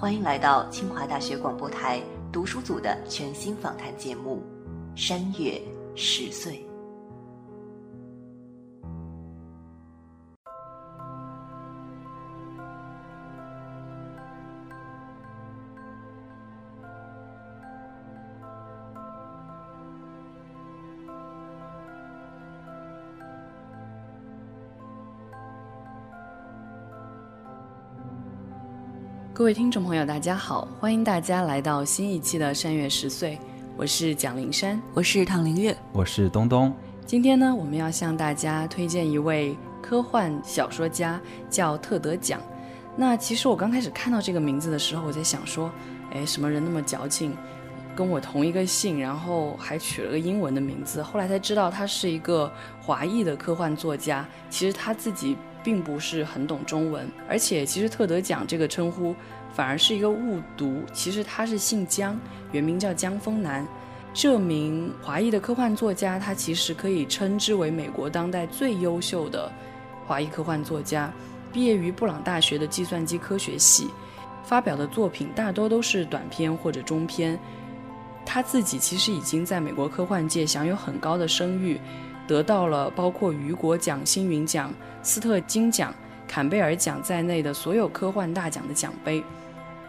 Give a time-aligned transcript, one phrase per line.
[0.00, 2.00] 欢迎来到清华大学广播台
[2.32, 4.42] 读书组的全新访谈节目
[4.98, 5.60] 《山月
[5.94, 6.54] 十岁》。
[29.40, 33.36] 各位听众朋友，大家好，欢迎大家来到新一期的《山月十岁》，
[33.74, 36.70] 我是蒋灵山，我是唐灵月，我是东东。
[37.06, 42.38] 今天呢，我们要向大家推荐一位科幻小说家，叫特德·奖。
[42.94, 45.72] 那其实我刚开始看到这个名字的时候，我在想说，
[46.12, 47.34] 哎，什么人那么矫情，
[47.96, 51.02] 跟我同一个姓，然后还取了个英文的名字？
[51.02, 55.34] 后来才知道他是一个华裔的科幻作家，其实他自己。
[55.62, 59.14] 并不是很懂中文，而且其实特德奖这个称呼
[59.52, 60.82] 反而是一个误读。
[60.92, 62.18] 其实他是姓江，
[62.52, 63.66] 原名叫江丰南。
[64.12, 69.50] 这名华裔的科幻作家，他其实可以称之为美国当代最优秀的
[70.06, 71.12] 华裔科幻作家。
[71.52, 73.88] 毕业于布朗大学的计算机科学系，
[74.44, 77.38] 发表的作品大多都是短篇或者中篇。
[78.26, 81.80] 他自己其实已经在美国科幻界享有很高的声誉。
[82.30, 85.92] 得到了包括雨果奖、星云奖、斯特金奖、
[86.28, 89.20] 坎贝尔奖在内的所有科幻大奖的奖杯。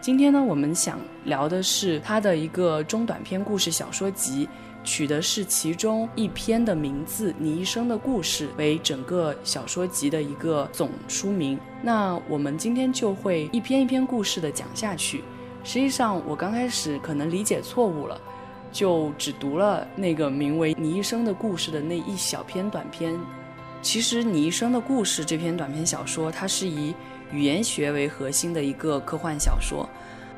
[0.01, 4.49] 今天呢，我们想聊的是他的一个中短篇故事小说集，
[4.83, 11.59] 取的是其中一篇的名字《你一生的故事》为整个小说集的一个总书名。
[11.83, 15.23] 那我们今天就会一篇一篇故事的讲下去。
[15.63, 18.19] 实际上，我刚开始可能理解错误了。
[18.71, 23.19] 就只读了那个名为《你一生的故事》的那一小篇短篇。
[23.81, 26.93] 其实，《你一生的故事》这篇短篇小说，它是以
[27.31, 29.89] 语言学为核心的一个科幻小说。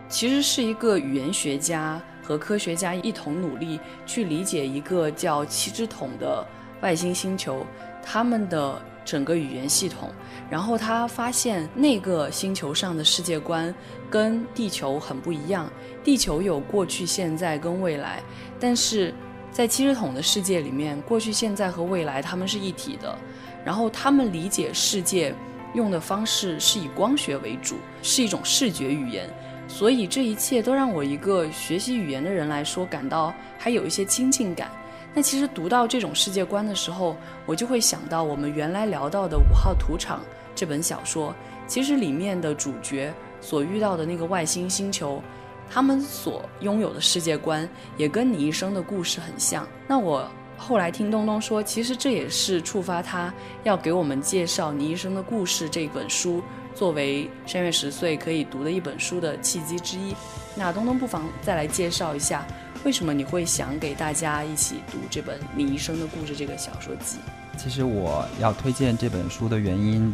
[0.09, 6.45] 其实是一个语言学家和科学家一同努力去理解一个叫七只桶的
[6.81, 7.65] 外星星球，
[8.03, 10.09] 他们的整个语言系统。
[10.49, 13.73] 然后他发现那个星球上的世界观
[14.09, 15.69] 跟地球很不一样。
[16.03, 18.21] 地球有过去、现在跟未来，
[18.59, 19.13] 但是
[19.51, 23.17] 在七十桶的世界里面，过去、现在和未来他们是一体的。
[23.65, 25.33] 然后他们理解世界
[25.73, 29.27] 用的方式是以光学为主，是一种视觉语言。
[29.67, 34.69] 所以这一切都让我一个学习语言的人来说感到还有一些亲近感。
[35.13, 37.15] 那其实读到这种世界观的时候，
[37.45, 40.19] 我就会想到我们原来聊到的《五号土场》
[40.55, 41.33] 这本小说，
[41.67, 45.21] 其实里面的主角所遇到的那个外星星球。
[45.69, 49.67] 他们所拥有的世界观也跟你一生的故事很像。
[49.87, 56.43] 那我后来听东东说，其实这也是触发他要给我们介绍《你一生的故事》这本书
[56.75, 60.15] 作为山月十岁可以读的一本书的契机之一。
[60.55, 62.45] 那东东不妨再来介绍一下，
[62.83, 67.17] 为什么你会想给大家一起读这本《你一生的故事》这个小说集？
[67.57, 70.13] 其实我要推荐这本书的原因，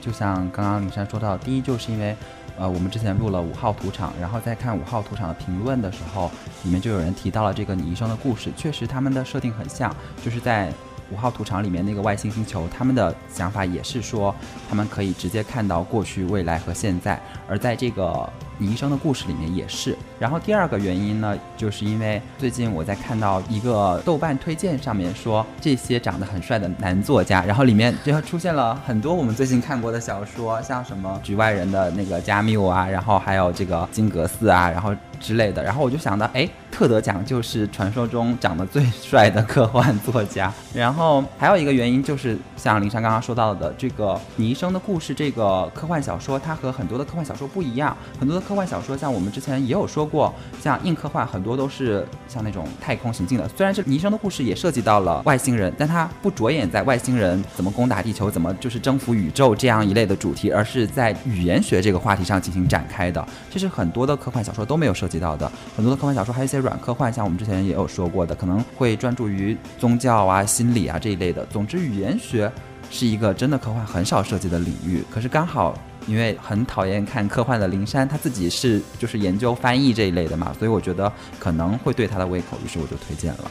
[0.00, 2.16] 就像刚刚林珊说到，第一就是因为。
[2.58, 6.30] 呃，我们之前录了五号土场，然后在看五号土场的评论的时候，
[6.62, 10.70] 里面就有人提到了这个你医生的故事，确实他们的设定很像，就是在
[11.10, 14.34] 五号图场里面那个外星星球，他们的想法也是说，
[14.68, 18.28] 他们可以直接看到过去、未来和现在，而在这个。
[18.60, 48.49] 你一生的故事里面也是，然后第二个原因呢，就是因为最近我在看到一个豆瓣推荐上面说这些长得很帅的男作家，然后里面就出现了很多我们最近看过的小说，像什么局外人的那个加缪啊，然后还有这个金阁寺啊，然后之类的，然后我就想到，哎，特德奖就是传说中长得最帅的科幻作家，然后还有一个原因就是像林珊刚刚说到的这个你一生的故事这个科幻小说，它和很多的科幻小说不一样，很多的。
[48.50, 53.48] 科幻小说像我们之前也有说过，像硬科幻很多都是像那种太空行进的。
[53.56, 63.24] 虽然这《尼生的故事》也涉及到了外星人，但它不着眼在外星人怎么攻打地球、怎么就是征服宇宙这样一类的主题，而是在语言学这个话题上进行展开的。
[63.48, 65.46] 这是很多的科幻小说都没有涉及到的。
[65.76, 71.46] 很多的科幻小说还有一些软科幻，像我们之前也有说过的，可能会专注于宗教啊、心理啊这一类的。
[71.46, 72.50] 总之，语言学
[72.90, 75.04] 是一个真的科幻很少涉及的领域。
[75.08, 83.50] 可是刚好因为很讨厌看科幻的林珊，他自己是就是研究翻译这一类的嘛，所以我觉得可能会对他的胃口，于是我就推荐了。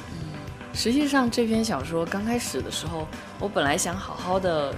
[0.73, 3.07] 实际上，这篇小说刚开始的时候，
[3.39, 4.73] 我本来想好好的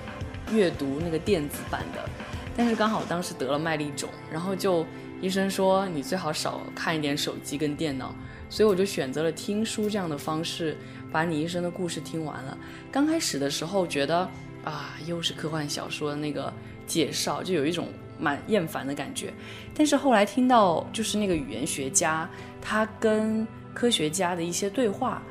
[0.51, 2.09] 阅读那个电子版的，
[2.55, 4.85] 但是刚好当时得了麦粒肿，然后就
[5.21, 8.15] 医生说你最好少看一点手机跟电脑，
[8.49, 10.77] 所以我就选择了听书这样的方式，
[11.11, 12.57] 把你一生的故事听完了。
[12.91, 14.27] 刚开始的时候觉得
[14.63, 16.51] 啊，又是科幻小说那个
[16.91, 17.87] 介绍，就有一种
[18.19, 19.33] 蛮厌烦的感觉。
[19.73, 22.29] 但是后来听到就是那个语言学家
[22.61, 25.21] 他跟科学家的一些对话。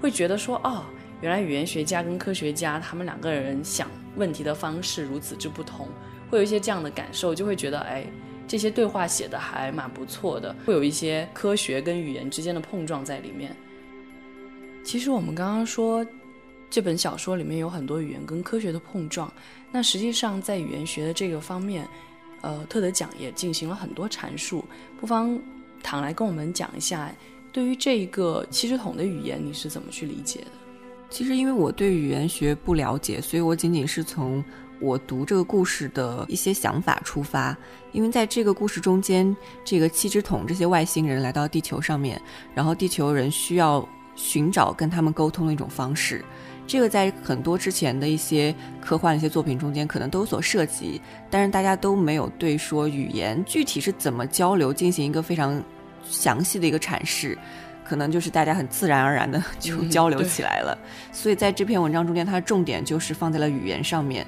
[0.00, 0.84] 会觉得说，哦，
[1.20, 5.88] 原来语言学家跟科学家他们两个人想问题的方式如此之不同，
[6.30, 8.06] 会有一些这样的感受，就会觉得，哎，
[8.46, 13.56] 这些对话写的还蛮不错的，会有一些科学跟语言之间的碰撞在里面。
[14.84, 16.06] 其实我们刚刚说，
[16.70, 19.32] 这本小说里面有很多语言跟科学的碰撞，
[19.72, 21.88] 那实际上在语言学的这个方面，
[22.42, 24.64] 呃，特德奖也进行了很多阐述，
[25.00, 25.38] 不妨
[25.82, 27.10] 躺来跟我们讲一下。
[27.50, 30.46] 对于这一个七支筒的语言，你是怎么去理解的？
[31.08, 34.44] 其实，因为我对语言学不了解，所以我仅仅是从
[34.78, 37.56] 我读这个故事的一些想法出发。
[37.92, 42.20] 因为在这个故事中间，这个七支筒这些外星人来到地球上面，
[42.54, 46.22] 然后地球人需要寻找跟他们沟通的一种方式。
[46.68, 55.60] 这个在很多之前的一些科幻的一些作品中间可能都有所涉及，但是大家都没有对说语言具体是怎么交流进行一个非常。
[56.10, 57.36] 详细的一个阐释，
[57.84, 60.78] 可能就是大家很自然而然的 就交流起来了。
[61.12, 64.26] 所以在这篇文章中间，它的重点就是放在了语言上面，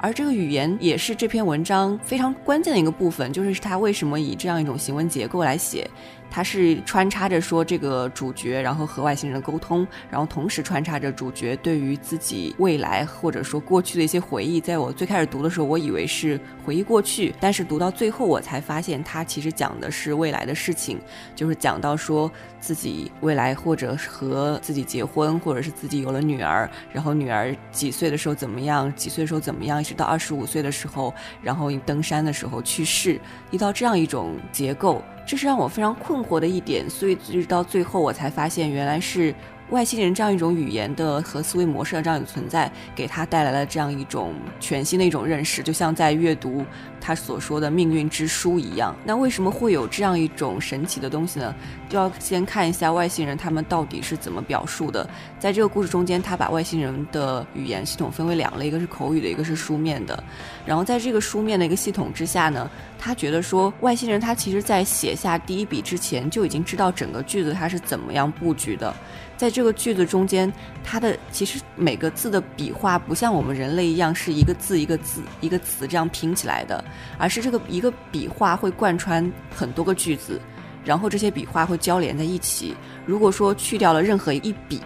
[0.00, 5.88] 而这个语言也是这篇文章非常关键的一个部分，就是它为什么以这样一种行文结构来写。
[6.34, 14.60] 它是穿插着说这个主角，然后和外星人沟通，然后同时穿插着主角对于自己未来或者说过去的一些回忆。
[14.60, 20.98] 在我最开始读的时候，我以为是回忆过去，但是读到最后，我才发现它其实讲的是未来的事情，
[21.36, 22.28] 就是讲到说
[22.58, 33.20] 自己未来或者和自己结婚，或者是自己有了女儿，然后女儿几岁的时候怎么样，几岁的时候怎么样，一直到二十五岁的时候，然后登山的时候去世，
[33.52, 35.00] 遇到这样一种结构。
[35.26, 39.34] 这是让我非常困惑的一点，所以直到最后我才发现，原来是。
[39.70, 46.64] 外星人这样一种语言的和思维模式的这样一种存在，给他带来了这样一种全新的一种认识，就像在阅读
[47.00, 48.94] 他所说的命运之书一样。
[49.04, 51.54] 那为什么会有这样一种神奇的东西呢？
[51.88, 55.08] 就要先看一下外星人他们到底是怎么表述的。
[55.38, 60.22] 在这个故事中间，他把外星人的语言系统分为两类，一个是口语的，一个是书面的。
[60.66, 68.94] 然后在这个书面的一个系统之下呢，他觉得说外星人他其实在写下第一笔之前就已经知道整个句子他是怎么样布局的。
[69.44, 70.50] 在这个句子中间，
[70.82, 76.82] 它的其实每个字的笔画不像我们人类一样是一个字一个字一个词这样拼起来的，
[77.18, 80.40] 而是这个一个笔画会贯穿很多个句子，
[80.82, 82.74] 然后这些笔画会交连在一起。
[83.04, 84.80] 如果说去掉了任何一笔，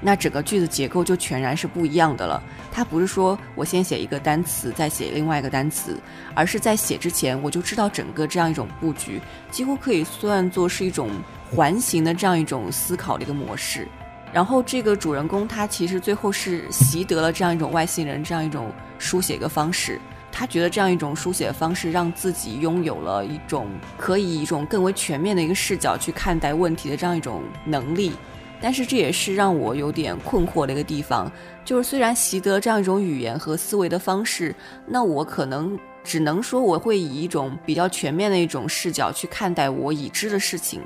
[0.00, 2.42] 那整个句子结构就全然是不一样的了。
[2.72, 5.96] 它不是说我先写一个单词再写另外一个单词，
[6.34, 9.20] 而是在写之前我就知道整个这样一种布局，
[9.52, 11.08] 几乎可以算作是一种。
[11.54, 13.86] 环形的这样一种思考的一个模式，
[14.32, 20.00] 然后这个主人公他其实最后是习得了这样一种外星人这样一种书写的方式，
[20.32, 23.68] 他觉得这样一种书写的方式让自己拥有了一种
[23.98, 28.12] 可以一种更为全面的一个视角去看待问题的这样一种能力，
[28.58, 31.30] 但是这也是让我有点困惑的一个地方，
[31.66, 34.54] 就是虽然习得这样一种语言和思维的方式，
[34.86, 40.80] 那我可能只能说我会以一种比较全面的一种视角去看待我已知的事情。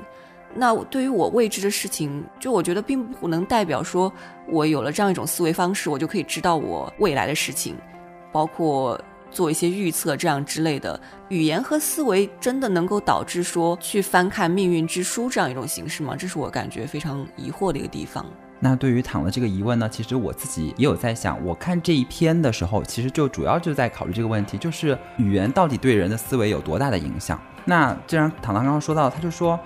[0.59, 4.11] 那对于我未知的事情，就我觉得并不能代表说，
[4.49, 7.75] 我有了这样一种思维方式，我就可以知道我未来的事情，
[8.31, 8.99] 包括
[9.29, 10.99] 做一些预测这样之类的。
[11.29, 16.15] 语言和思维真的能够导致说去翻看命运之书这样一种形式吗？
[16.17, 18.25] 这是我感觉非常疑惑的一个地方。
[18.59, 21.45] 那对于躺的这个疑问呢，其实我自己也有在想。
[21.45, 27.39] 我看这一篇的时候，其实就主要就在考虑这个问题，就是语言到底对人的思维有多大的影响？
[27.65, 29.59] 那既然躺躺刚刚说到，他就说。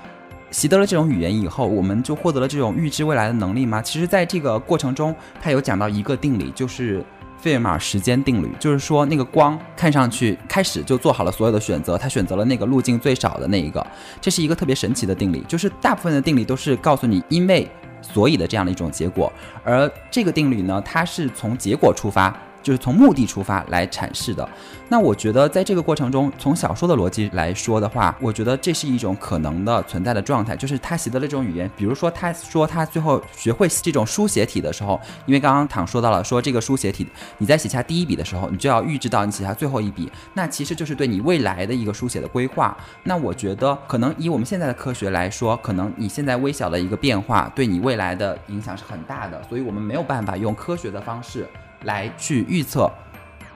[0.51, 3.81] 习得了这种语言以后，我们就获得了这种预知未来的能力吗？
[3.81, 7.03] 其实，在这个过程中，他有讲到一个定理，就是
[7.38, 13.86] 费尔马时间定律，就是说那个光看上去开始就做好了所有的选择，他选择了那个路径最少的那一个，
[14.20, 15.43] 这是一个特别神奇的定理。
[15.48, 17.67] 就是大部分的定理都是告诉你因为
[18.01, 19.31] 所以的这样的一种结果，
[19.63, 22.36] 而这个定律呢，它是从结果出发。
[22.62, 24.48] 就是从目的出发来阐释的。
[24.88, 31.70] 那我觉得在这个过程中，从小说的逻辑来说的话，我觉得这是一种可能的存在的状态，就是他习得了这种语言。
[31.77, 42.77] 比如说，他说他最后学会这种书写体的时候，因为刚刚躺说到了，说这个书写体，你在写下第一笔的时候，你就要预知到你写下最后一笔，那其实就是对你未来的一个书写的规划。
[43.03, 51.48] 那我觉得，可能以我们现在的科学来说，可能你现在微小的一个变化，对你未来的影响是很大的，所以我们没有办法用科学的方式
[51.84, 52.92] 来去预测。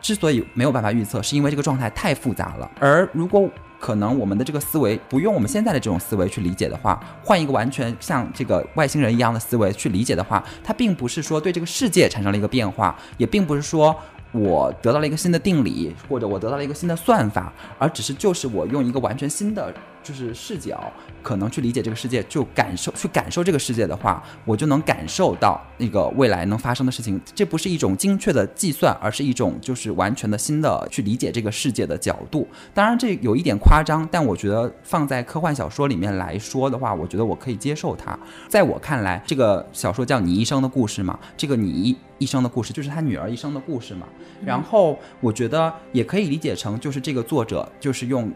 [0.02, 2.70] 之所以没有办法预测，是因为这个状态太复杂了。
[2.80, 13.96] 而如果可能我们的这个思维不用我们现在的这种思维去理解的话，换一个完全像这个外星人一样的思维去理解的话，它并不是说对这个世界产生了一个变化，也并不是说。
[14.32, 19.74] 我得到了一个新的定理，或者我得到了一个新的算法，而只是就是我用一个完全新的
[20.06, 20.94] 就是视角，
[21.24, 27.20] 可能去理解这个世界，就感受去感受这个世界的话，我就能感受到那个未来能发生的事情。
[27.34, 32.48] 这不是一种精确的计算，而是一种就是完全的新的去理解这个世界的角度。
[32.74, 38.18] 当然，这有一点夸张，但我觉得放在科幻小说里面来说的话，我觉得我可以接受它。
[38.48, 41.98] 在我看来，这个小说叫《你一生的故事》嘛，这个你。
[42.18, 44.08] 一生的故事就是他女儿一生的故事嘛，
[44.42, 48.32] 然后我觉得也可以理解成就是这个作者就是用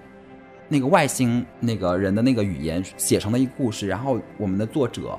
[0.72, 5.18] 那个外星那个人的那个语言写成的一个故事，然后我们的作者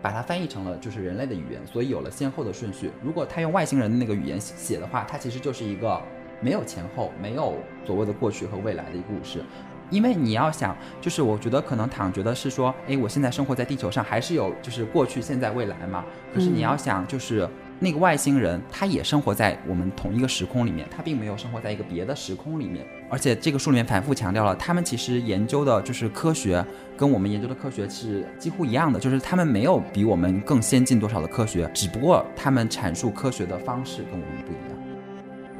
[0.00, 2.90] 把它翻译成了就是人类的语言，所以有了先后的顺序。
[3.02, 6.00] 如果他用外星人的那个语言写的话，它其实就是一个
[6.40, 9.42] 没有前后、没有所谓的过去和未来的一个故事。
[9.90, 16.04] 因为你要想，就是我觉得可能躺觉得是说，哎，我现在生活在地球上，还是有就是过去、现在、未来嘛。
[16.32, 17.48] 可是你要想，就是。
[17.84, 22.82] 那个外星人，他也生活在我们同一个时空里面，他并没有生活在一个别的时空里面。
[23.10, 26.64] 而且这个书里面反复强调了，他们其实研究的就是科学，
[26.96, 34.83] 跟我们研究的科学是几乎一样的，就是他们没有比我们更先进多少的科学，只不过他们阐述科学的方式跟我们不一样。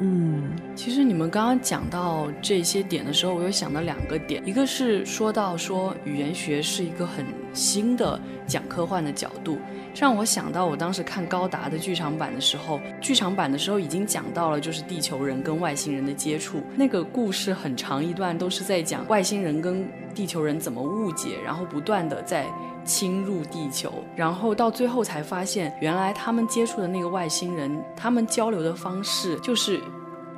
[0.00, 9.58] 嗯，其实你们刚刚讲到这些点的时候，我有想到两个点，一个是说到说语言学是一个很新的讲科幻的角度。
[9.94, 16.60] 让我想到，我当时看高达的剧场版的时候，剧场版的时候已经讲到了，就是地球人跟外星人的接触。
[16.74, 22.46] 那个故事很长一段都是在讲外星人跟地球人怎么误解，然后不断的在
[22.84, 29.80] 侵入地球，然后到最后才发现，原来他们接触的那个外星人，他们交流的方式就是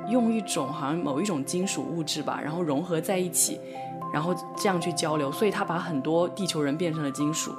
[0.09, 3.59] 用一种好像某一种金属物质吧，然后融合在一起，
[4.11, 7.53] 然后这样去交流，所以他把很多地球人变成了金属。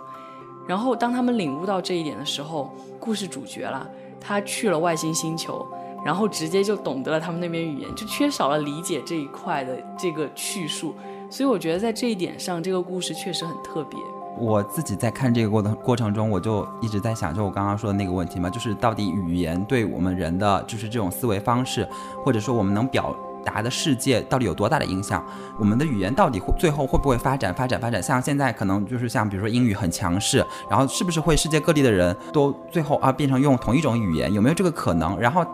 [0.67, 3.87] 然后，当他们领悟到这一点的时候，故事主角啦，
[4.21, 5.67] 他去了外星星球，
[6.05, 10.95] 然后直接就懂得了他们那边语言，就缺少了理解这一块的这个叙述。
[11.31, 13.99] 所以我觉得在这一点上，这个故事确实很特别。
[14.39, 21.89] 我自己在看这个过程过程中，我就一直在想，就我刚刚说的那个问题嘛，就是到底语言对我们人的就是这种思维方式，
[22.25, 23.15] 或者说我们能表。
[23.45, 25.25] 达的世界到底有多大的影响？
[25.59, 28.03] 我们的语言到底会最后会不会发展、发展、发展？
[28.03, 34.31] 像现在可能就是像比如说英语很强势，然后是不是会世界各地的人都最后啊变成用同一种语言？
[34.35, 35.19] 有没有这个可能？
[35.19, 35.47] 然后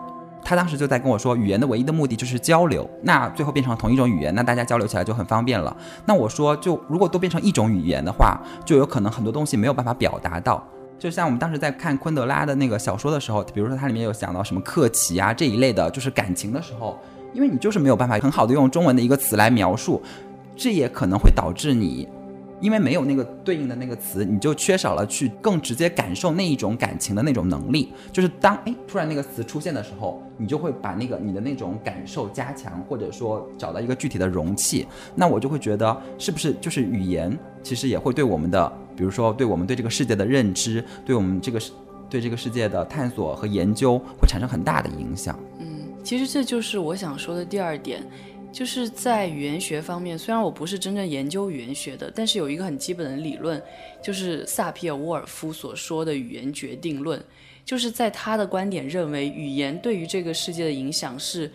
[0.45, 2.87] 他当时就在跟我说，语言的唯一的目的就是交流。
[3.01, 5.75] 那最后变成同一种语言，那大家交流起来就很方便了。
[6.05, 10.63] 那我说，就如果都变成一种语言的话，就有可能很多东西没有办法表达到。
[10.99, 16.97] 就像我们当时在看昆德拉的那个小说的时候，比如说它里面有讲到什么克奇啊这一类的，就是感情的时候。
[17.33, 20.01] 因为你就是没有办法很好的用中文的一个词来描述，
[20.55, 22.07] 这也可能会导致你，
[22.61, 27.91] 因为没有那个对应的那个词，你就缺少了去更直接感受那一种感情的那种能力。
[28.11, 34.87] 就是当哎突然那个词出现的时候，你就会把那个你的那种感受加强，或者说找到一个具体的容器。
[35.15, 41.59] 那我就会觉得，是不是就是语言其实也会对我们的，比如说对我们对这个世界的认知，对我们这个
[42.09, 45.37] 对这个世界的探索和研究会产生很大的影响。
[45.59, 45.65] 嗯
[46.03, 48.03] 其实这就是我想说的第二点，
[48.55, 53.61] 就是在语言学方面，虽然我不是真正研究语言学的，但是有一个很基本的理论，
[54.01, 57.21] 就是萨皮尔沃尔夫所说的语言决定论，
[57.65, 61.51] 就是在他的观点认为，语言对于这个世界的影响是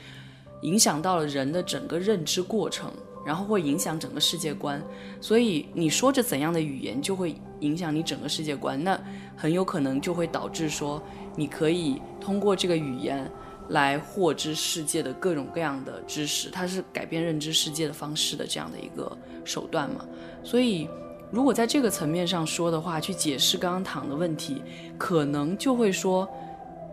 [0.61, 2.93] 影响到了人的整个认知过程，
[3.25, 4.79] 然后会影响整个世界观，
[5.23, 9.01] 所以你说着怎样的语言，就会影响你整个世界观，那
[9.35, 11.03] 很有可能就会导致说，
[11.35, 13.27] 你可以通过这个语言。
[13.71, 20.05] 来获知世界的各种各样的知识，它是改变认知世界的方式的这样的一个手段嘛？
[20.45, 20.89] 所以，
[21.31, 24.63] 如果在这个层面上说的话，去解释刚刚躺的问题，
[24.99, 26.29] 可能就会说，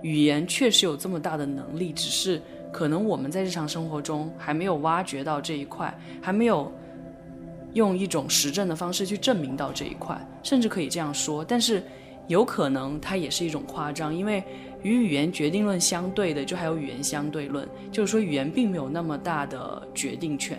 [0.02, 2.42] 语言确实有这么大的能力，只是
[2.72, 5.92] 可能我们在日常生活中还没有挖掘到这一块，
[6.22, 6.72] 还没有
[7.74, 11.44] 用一种实证的方式去证明到这一块，甚至可以这样说。
[11.44, 11.82] 但是，
[12.28, 14.44] 有可能它也是一种夸张，因为
[14.84, 20.58] 与语言决定论相对的，就还有语言相对论，就是说语言并没有那么大的决定权，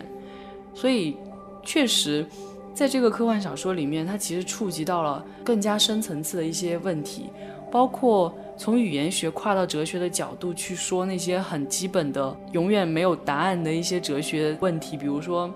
[0.74, 1.16] 所以
[1.62, 2.26] 确实，
[2.74, 7.30] 在这个科幻小说里面，它其实触及到了更加深层次的一些问题，
[7.70, 15.52] 包括从语言学跨到哲学的角度去说那些很基本的、永远没有答案的一些哲学问题，比如说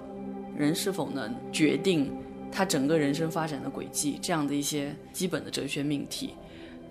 [0.56, 2.10] 人是否能决定。
[2.54, 6.34] 他整个人生发展的轨迹，这样的一些基本的哲学命题，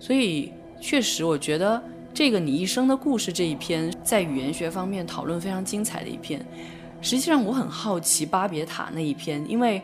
[0.00, 0.52] 所以
[0.82, 1.80] 确实，我觉得
[2.12, 6.44] 这个你一生的故事这一篇，在语言学方面讨论非常精彩的一篇。
[7.00, 9.80] 实际上，我很好奇巴别塔那一篇，因为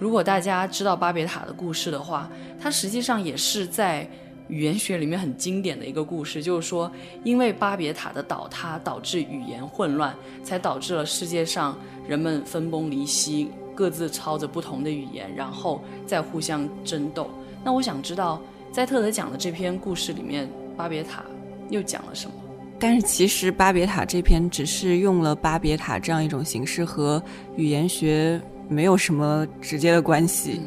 [0.00, 2.28] 如果大家知道巴别塔的故事的话，
[2.60, 4.04] 它实际上也是在
[4.48, 6.90] 语言学里面很经典的一个故事，就是说，
[7.22, 11.78] 因为巴别塔的倒塌导致语言混乱，才导致了世界上
[12.08, 13.52] 人们分崩离析。
[13.72, 17.30] 各自操着不同的语言，然后再互相争斗。
[17.64, 18.38] 那我想知道，
[18.72, 21.24] 在特德讲的这篇故事里面，巴别塔
[21.70, 22.34] 又讲了什么？
[22.78, 27.20] 但是其实巴别塔这篇只是用了巴别塔这样一种形式，和
[27.56, 30.60] 语言学没有什么直接的关系。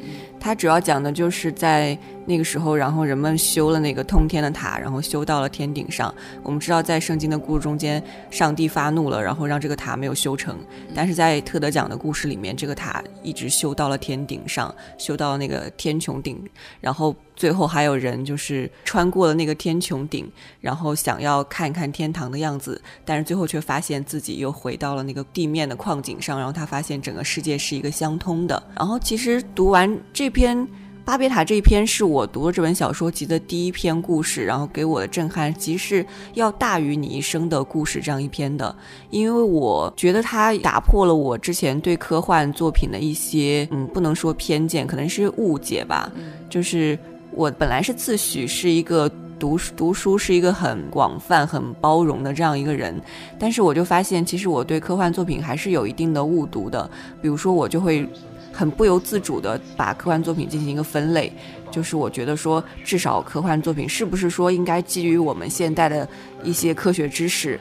[0.43, 1.97] 它主要讲的就是在。
[2.25, 6.15] 那个时候，然后人们修了那个通天的塔，然后修到了天顶上。
[6.41, 10.57] 我们知道，在圣经的故事中间，上帝发怒了，然后让这个塔没有修成。
[10.95, 16.41] 但是在特德讲的故事里面，这个塔一直修到了天顶上，修到那个天穹顶。
[16.79, 20.25] 然后最后还有人就是穿过了那个天穹顶，
[20.61, 26.37] 然后想要看一看天堂的样子，但是最后却发现自己又回到了那个地面的矿井上。
[26.37, 28.63] 然后他发现整个世界是一个相通的。
[28.77, 30.67] 然后其实读完这篇。
[31.05, 38.73] 巴别塔这一篇是我读了这本小说集的第一篇故事，然后给我的震撼其实是要大于你一生的故事这样一篇的，
[39.09, 46.09] 因为我觉得它打破了我之前对科幻作品的一些，嗯，不能说偏见，可能是误解吧。
[46.49, 46.97] 就是
[47.31, 52.97] 我本来是自诩是一个读读书是一个很广泛、很包容的这样一个人，
[53.37, 56.89] 但是我就发现，其实我对科幻作品还是有一定的误读的，
[57.21, 58.07] 比如说我就会。
[58.53, 61.33] 很不由自主的把科幻作品进行一个分类，
[61.71, 66.07] 就是我觉得说，至少科幻作品是不是说应该基于我们现代的
[66.43, 67.59] 一些科学知识，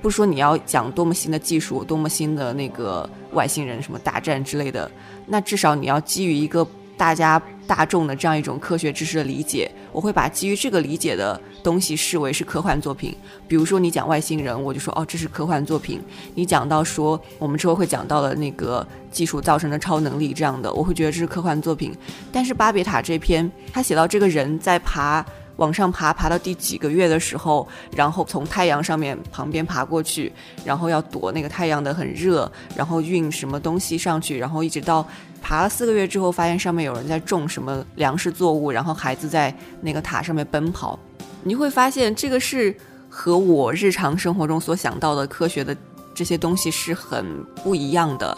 [0.00, 4.88] 不说你要讲多么新的技术，多么新的那个外星人什么大战之类的，
[5.26, 6.66] 那至少你要基于一个。
[6.98, 13.16] 大家大众的这样一种科学知识的理解，我会把基于这个理解的东西视为是科幻作品。
[13.46, 16.02] 比如说你讲外星人，我就说哦，这是科幻作品。
[16.34, 21.94] 你讲到说我们之后会讲到的那个技术造成的超能力这样的，我会觉得这是科幻作品。
[22.32, 25.24] 但是巴别塔这篇，他写到这个人在爬。
[25.58, 30.32] 往上爬，爬到第几个月的时候，然后从太阳上面旁边爬过去，
[30.64, 35.06] 然后要躲那个太阳的很热，然后运什么东西上去，然后一直到
[35.42, 40.98] 爬了四个月之后，发现上面有人在种什么粮食作物，然后孩子在那个塔上面奔跑，
[41.42, 42.74] 你会发现这个是
[43.08, 45.76] 和我日常生活中所想到的科学的
[46.14, 48.36] 这些东西是很不一样的。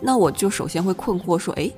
[0.00, 1.70] 那我就首先会困惑说，哎，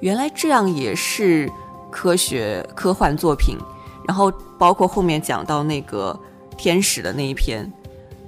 [0.00, 1.50] 原来这样也是
[1.90, 3.56] 科学科幻作品。
[4.06, 6.18] 然后包括后面讲到那个
[6.56, 7.70] 天使的那一篇，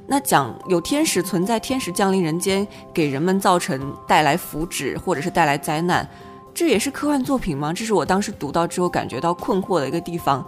[0.07, 6.09] 那讲有天使存在，天使降临人间，给人们造成带来福祉或者是带来灾难，
[6.55, 7.73] 这也是科幻作品吗？
[7.73, 10.45] 这是我当时读到之后感觉到困惑的一个地方。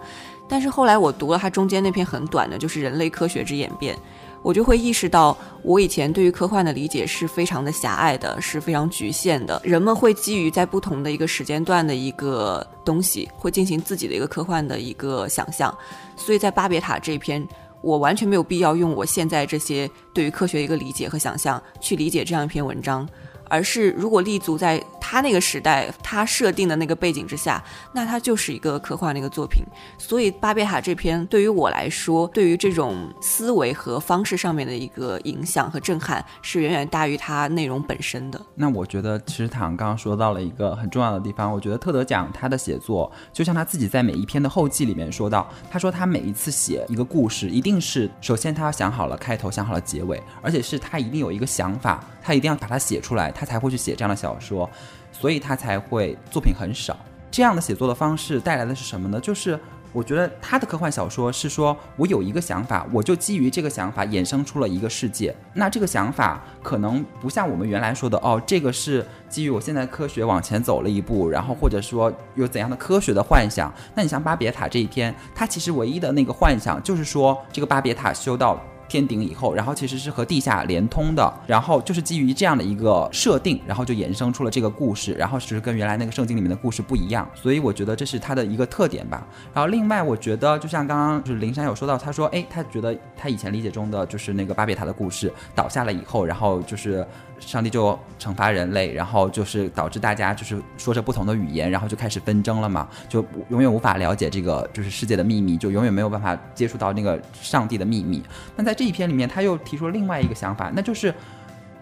[0.47, 3.95] 但是后来我读了它中间那篇很短的，就是人类科学之演变。
[4.41, 9.61] 我就会意识到，我以前对于科幻的理解是非常的狭隘的，是非常局限的。
[9.63, 15.75] 人们会基于在不同的一个时间段的一个东西，会进行自己的一个科幻的一个想象。
[16.15, 17.45] 所以在巴别塔这篇，
[17.81, 23.07] 我完全没有必要用我现在这些对于科学一个理解和想象去理解这样一篇文章。
[23.49, 27.61] 而是，如果立足在他那个时代，他设定的那个背景之下，
[27.93, 29.63] 那他就是一个科幻的一个作品。
[29.97, 38.39] 所以，巴别塔这篇对于我来说，对于这种思维和方式上面的一个影响和震撼，是远远大于它内容本身的。
[38.53, 41.51] 那我觉得，其实唐刚刚说到了一个很重要的地方。
[41.51, 53.31] 我觉得特德讲他的写作，就像他自己在每一篇的后记里面说到，他说他每一次写一个故事，一定是首先他要想好了开头，想好了结尾，而且是他一定有一个想法，他一定要把它写出来。
[53.39, 54.69] 他才会去写这样的小说，
[55.13, 56.97] 所以他才会作品很少。
[57.31, 59.17] 这样的写作的方式带来的是什么呢？
[59.21, 59.57] 就是
[59.93, 65.33] 我觉得他的科幻小说是说，我有一个想法，我就基于这个想法衍生出了一个世界。
[65.53, 73.73] 那这个想法可能不像我们原来说的哦，这个是基于我现在科学往前走了一步，然后或者说有怎样的科学的幻想。
[73.95, 78.59] 那你像巴别塔这一篇，它其实唯一的那个幻想就是说，这个巴别塔修到。
[78.89, 89.25] 天顶以后，然后其实是和地下连通的，然后就是基于这样的一个设定，然后就衍生出了这个故事，然后就是跟原来那个圣经里面的故事不一样，所以我觉得这是它的一个特点吧。
[89.53, 97.05] 然后另外，我觉得就像刚刚就是林珊有说到，他说，哎，他觉得他以前理解中的就是那个巴别塔的故事倒下了以后，然后就是
[97.39, 108.23] 上帝就惩罚人类，然后就是导致大家就是说着不同的语言，然后就开始纷争了嘛，就永远无法了解这个就是世界的秘密，就永远没有办法接触到那个上帝的秘密。
[108.55, 111.13] 那在这一篇里面，他又提出了另外一个想法，那就是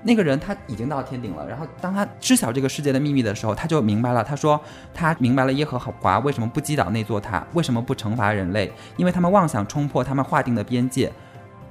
[0.04, 4.24] 那个人他已经到天顶了，然后当他知晓这个世界的秘密的时候，他就明白了。
[4.24, 4.60] 他说
[4.94, 11.12] 他明白了耶和华为什么不击倒那座塔，为什么不惩罚人类，因为他们妄想冲破他们划定的边界，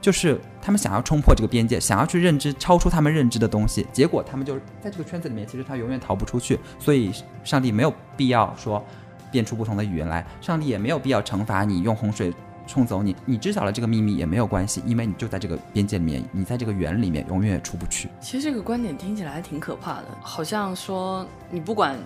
[0.07, 6.57] 就是他们想要冲破这个边界，想要去认知超出他们认知的东西，结果他们就在这个圈子里面，其实他永远逃不出去。
[6.79, 7.11] 所以
[7.43, 8.81] 上帝没有必要说
[9.33, 12.33] 变出不同的语言来，上帝也没有必要惩罚你用洪水。
[12.69, 18.09] 冲走你，你知晓了这个秘密也没有关系，因为你就在这个边界里面，你在这个圆里面永远也出不去。
[18.21, 21.97] 其实这个观点听起来还挺可怕的，好像说你不管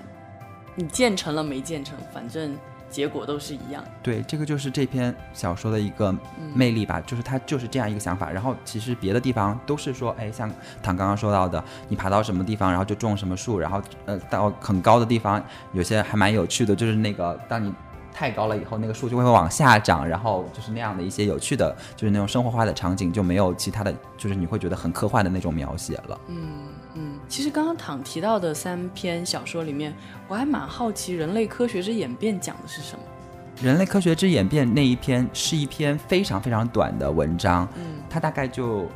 [0.74, 2.56] 你建成了没建成，反正
[2.90, 3.82] 结果都是一样。
[4.02, 6.14] 对，这个就是这篇小说的一个
[6.52, 8.30] 魅力吧，就是它就是这样一个想法。
[8.30, 10.50] 然后其实别的地方都是说，哎，像
[10.82, 17.72] 唐刚刚说到的，你爬到什么地方，然后就种什么树，然后呃到很高的地方，有些还蛮有趣的，就是那个当你。
[18.12, 26.20] 太高了以后，那个树就会往下长，然后就是那样的一些有趣的，就是那种生活化的场景，就没有其他的就是你会觉得很科幻的那种描写了。
[26.26, 29.94] 嗯嗯，其实刚刚躺提到的三篇小说里面，
[30.28, 33.02] 我还蛮好奇《人类科学之演变》讲的是什么。
[33.64, 38.86] 《人类科学之演变》那一篇是一篇非常非常短的文章，嗯，它大概就。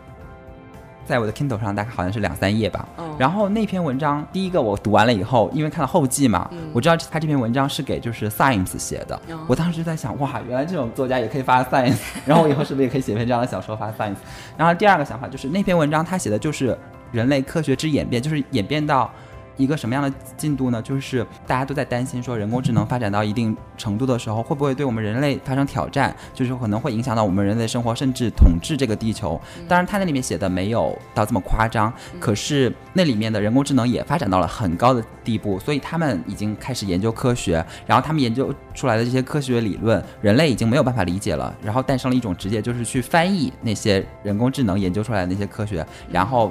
[1.06, 2.88] 在我的 Kindle 上，大概好像是两三页吧。
[3.18, 9.20] 然后那篇文章，第一个我读完了以后，因为看了后记嘛，我知道他这篇文章是给就是 Science 写的。
[9.46, 14.16] 我当时就在想，哇，原来这种作家也可以发 Science， 然后我以后是不是也可以写篇这样的小说发 Science？
[14.56, 16.74] 然后第二个想法就是那篇文章他写的就是
[17.14, 19.10] 人类科学之演变，就是演变到。
[19.56, 20.82] 一个什么样的进度呢？
[20.82, 26.12] 就是大家都在担心说，人工智能发展到一定程度的时候，会不会对我们人类发生挑战？
[26.32, 29.40] 就是可能会影响到我们人类生活，甚至统治这个地球。
[29.68, 46.50] 当然，他那里面写的没有到这么夸张，可是那里面的人工智能也发展到了很高的地步，所以他们已经开始研究科学，然后他们研究出来的这些科学理论，人类已经没有办法理解了，然后诞生了一种直接就是去翻译那些人工智能研究出来的那些科学，然后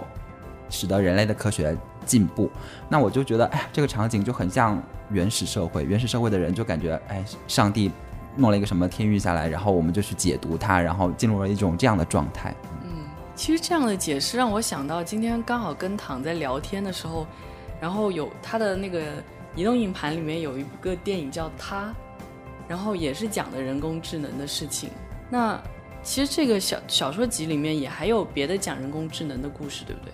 [0.73, 1.77] 使得人类的科学。
[2.05, 2.51] 进步，
[2.89, 4.77] 那我就觉得，哎，这个场景就很像
[5.09, 5.85] 原始社会。
[5.85, 7.89] 原始社会的人就感觉，哎，上帝
[8.35, 12.53] 弄了一个什么天域下来，然后我们就去解读它，然后进入了一种这样的状态。
[12.83, 13.05] 嗯，
[13.37, 17.25] 其实这样的解释让我想到，今天刚好跟躺在聊天的时候，
[17.79, 19.01] 然后有他的那个
[19.55, 21.85] 移动硬盘里面有一个电影叫《他》，
[22.67, 24.89] 然后也是讲的人工智能的事情。
[25.29, 25.57] 那
[26.03, 30.11] 其实这个小小说集里面也还有别的讲人工智能的故事，对不对？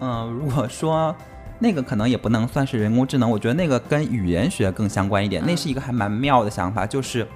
[0.00, 1.14] 嗯，如果说
[1.58, 5.42] 那个可能也不能算是人工智能，我觉得那个跟语言学更相关一点。
[5.44, 7.26] 那是一个还蛮妙的想法，就是。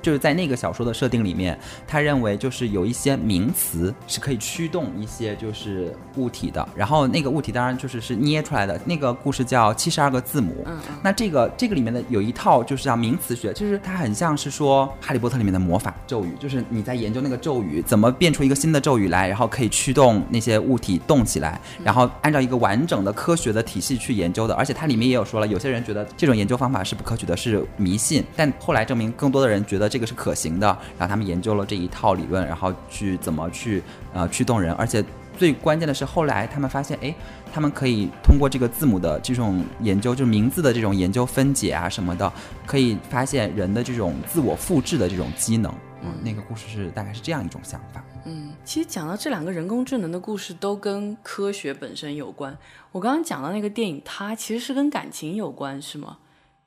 [0.00, 8.80] 就是在那个小说的设定里面，他认为就是有一些名词是可以驱动一些就是物体的，然后那个物体当然就是是捏出来的。
[8.84, 10.64] 那个故事叫七十二个字母。
[10.66, 10.78] 嗯。
[11.02, 24.54] 那这个这个里面的有一套就是叫名词学，就是它很像是说《哈利波特》里面的魔法咒语，就是你在研究那个咒语怎么变出一个新的咒语来，然后可以驱动那些物体动起来，然后按照一个完整的科学的体系去研究的。
[24.54, 29.88] 而且它里面也有说了，有些人觉得这种研究方法是不可取的，是迷信，但后来证明更多的人觉得。
[29.88, 30.66] 这个是可行的，
[30.98, 33.82] 然后他们研究了这一套理论，然后去怎么去
[34.12, 35.04] 呃驱动人，而且
[35.36, 37.14] 最关键的是后来他们发现，哎，
[37.52, 42.32] 他们可以通过这个字母的这种研究，就是名字的这种研究分解啊什么的，
[42.66, 45.72] 可以发现人的这种自我复制的这种机能。
[46.00, 48.04] 嗯，那个故事是大概是这样一种想法。
[48.24, 52.56] 嗯，其实讲到这两个人工智能的故事都跟科学本身有关。
[52.92, 56.18] 我刚刚讲到那个电影，它其实是跟感情有关，是吗？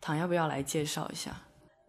[0.01, 1.31] 唐要不要来介绍一下？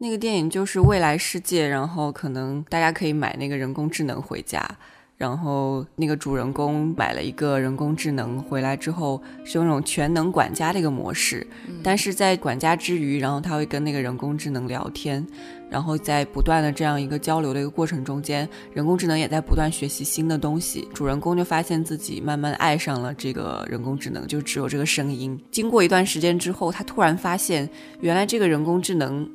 [0.03, 4.69] 那个电影就是未来世界，然后可能大家可以买那个人工智能回家，
[5.17, 11.47] 然后那个主人公买了一个人工智能回来之后，是用那种全能管家的一个模式，
[11.85, 15.25] 但是在管家之余，然后他会跟那个人工智能聊天，
[15.71, 25.41] 然后在不断的这样一个交流的一个过程中间，人工智能也在不断学习新的东西，主人公就发现自己慢慢爱上了这个人工智能，就只有这个声音。
[25.53, 29.31] 经过一段时间之后，他突然发现，原来这个人工智能。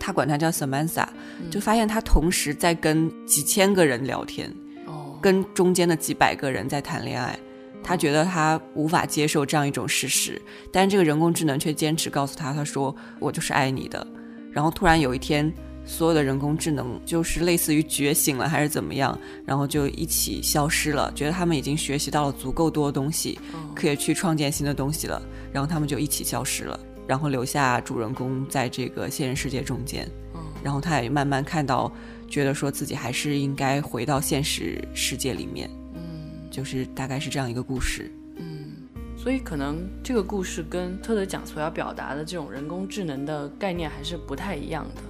[0.00, 1.06] 他管他叫 Samantha，
[1.50, 4.52] 就发现他同时在跟几千个人聊天，
[4.86, 7.38] 哦，跟中间的几百个人在谈恋爱。
[7.82, 14.06] 他觉得他无法接受这样一种事实，但是这个人工智能却坚持告诉他，他说我就是爱你的。
[14.52, 15.50] 然后突然有一天，
[15.86, 23.38] 所有的人工智能就是类似于觉醒了还是怎么样，然后就一起消失了，觉得他们已经学习到了足够多的东西，
[23.74, 26.78] 可以去创建新的东西了，然后他们就一起消失了，
[27.10, 30.40] 然后留下主人公在这个现实世界中间，嗯。
[30.62, 31.92] 然后他也慢慢看到，
[32.28, 38.12] 觉得说自己还是应该回到现实世界里面，嗯，就是大概是这样一个故事。
[38.36, 38.76] 嗯。
[39.16, 45.02] 所以可能这个故事跟特德奖所要表达的这种人工智能的概念还是不太一样的，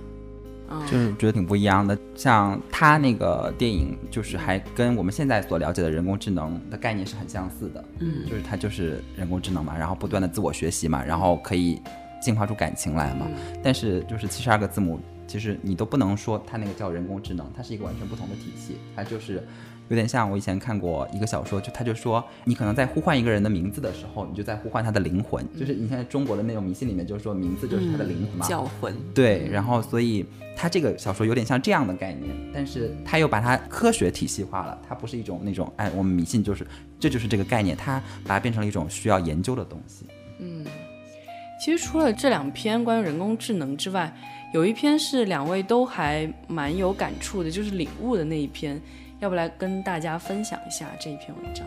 [0.70, 1.98] 嗯，就是觉得挺不一样的。
[2.14, 11.80] 像他那个电影，就是还跟我们现在所了解的人工智能的概念是很相似的，嗯，就是它就是人工智能嘛，然后不断的自我学习嘛，然后可以
[12.22, 13.26] 进化出感情来嘛。
[13.62, 19.46] 但是就是七十二个字母，其实你都不能说它那个叫人工智能，它是一个完全不同的体系，它就是。
[19.90, 25.44] 有点像我以前看过一个小说，就他就说，你可能在呼唤一个人的名字的时候，你就在呼唤他的灵魂。
[25.58, 28.94] 就是你现在中国的那种迷信里面，就是说名字就是他的灵魂嘛，叫魂。
[29.12, 30.24] 对，然后所以
[30.56, 36.64] 他这个小说有点像这样的概念，但是他又把它科学体系化了，它不是一种那种哎，我们迷信就是
[37.00, 40.06] 这就是这个概念，它把它变成了一种需要研究的东西。
[40.38, 40.64] 嗯，
[41.60, 44.16] 其实除了这两篇关于人工智能之外，
[44.54, 48.80] 有一篇是两位都还蛮有感触的，就是领悟的那一篇。
[49.20, 51.66] 要不来跟大家分享一下这一篇文章？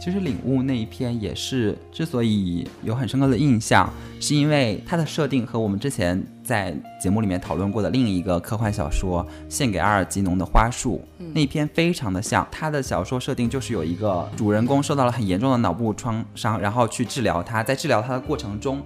[0.00, 12.48] 其实领悟那一篇也是之所以有很深刻的印象，是因为它的设定和我们之前在节目里面讨论过的另一个科幻小说《献给阿尔吉农的花束》那一篇非常的像。
[12.50, 18.80] 他的小说设定就是有一个主人公受到了很严重的脑部创伤，然后去治疗他，在治疗他的过程中，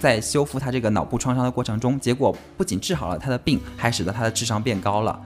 [0.00, 5.20] 在修复他这个脑部创伤的过程中，结果不仅治好了他的病，还使得他的智商变高了。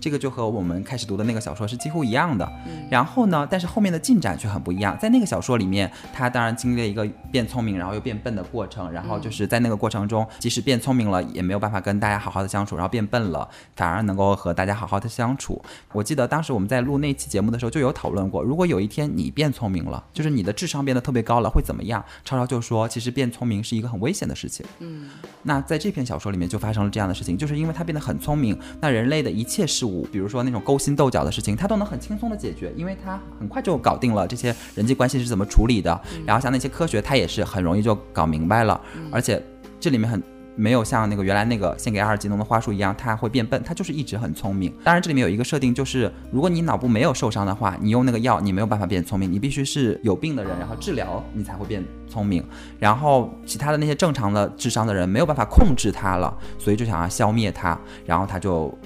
[0.00, 2.50] 这个就和我们开始读的那个小说是几乎一样的，
[2.90, 4.96] 然后呢，但是后面的进展却很不一样。
[4.98, 15.60] 在那个小说里面，他当然经历了一个变聪明，然后又变笨的过程，然后就是在那个过程中，即使变聪明了，也没有办法跟大家好好的相处，然后变笨了，反而能够和大家好好的相处。
[15.92, 22.04] 我记得当时我们在录那期节目的时候就有讨论过，如果有一天你变聪明了，就是你的智商变得特别高了，会怎么样？
[22.24, 24.64] 超超就说，其实变聪明是一个很危险的事情。
[24.78, 25.08] 嗯，
[25.42, 30.06] 那在这篇小说里面就发生了这样的事情，就是因为他变得很聪明，那人类的一切事物。
[30.12, 36.00] 比如说那种勾心斗角的事情，他都能很轻松的解决，因为他很快就搞定了这些人际关系是怎么处理的。
[36.26, 38.80] 然后像那些科学，他也是很容易就搞明白了。
[39.10, 39.42] 而且
[39.80, 40.22] 这里面很
[40.56, 44.72] 没有像那个原来那个献给阿尔吉农的花束一样，他会变笨，他就是一直很聪明。
[44.82, 52.44] 当然这里面有一个设定，就是如果你脑部没有受伤的话，你用那个药你没有办法变聪明，你必须是有病的人，然后治疗你才会变聪明。
[52.78, 58.76] 然后其他的那些正常的智商的人没有办法控制他了，所以就想要消灭他，然后他就。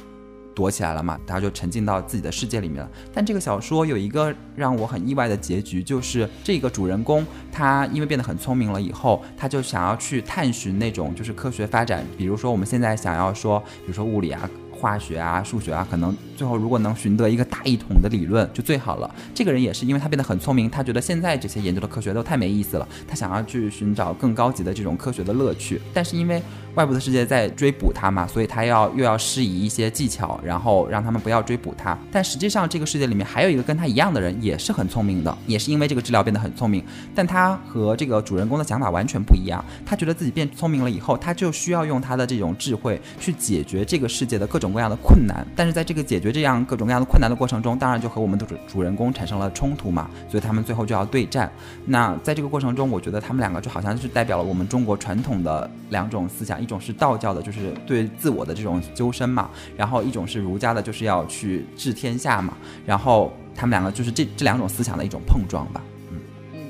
[0.54, 2.90] 躲起来了嘛，他就沉浸到自己的世界里面了。
[3.12, 14.48] 但这个小说有一个让我很意外的结局，就是这个主人公他因为变得很聪明了以后，他就想要去探寻那种就是科学发展，比如说我们现在想要说，比如说物理啊。
[14.74, 19.08] 化学啊，数学啊，可能最后如果能寻得一个大一统的理论就最好了。
[19.32, 25.80] 这个人也是因为他变得很聪明，他觉得现在这些研究的科学都太没意思了，他想要去寻找更高级的这种科学的乐趣。
[25.94, 26.42] 但是因为
[26.74, 31.96] 外部的世界在追捕他嘛，所以他要又要施以一些技巧，然后让他们不要追捕他。
[32.10, 36.84] 但实际上这个世界里面还有一个跟他一样的人，也是很聪明的，也是因为这个治疗变得很聪明。
[37.14, 39.64] 但他和这个主人公的想法完全不一样。
[39.86, 44.72] 他觉得自己变聪明了以后，他就需要用他的这种智慧去解决这个世界的各种。
[44.72, 51.52] 各样的困难，但是在这个解决这样各种各样的困难的过程中，当然就和我们的主主人公产生了冲突嘛，所以他们最后就要对战。
[51.84, 65.82] 那在这个过程中，我觉得他们两个就好像是代表了我们中国传统的两种思想，一种是道教的，就是对自我的这种修身嘛，然后一种是儒家的，就是要去治天下嘛，然后他们两个就是这这两种思想的一种碰撞吧。
[66.10, 66.20] 嗯
[66.52, 66.60] 嗯，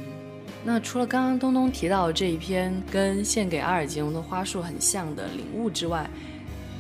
[0.65, 6.09] 那除了刚刚东东提到这一篇跟献给阿尔吉隆的花束很像的领悟之外，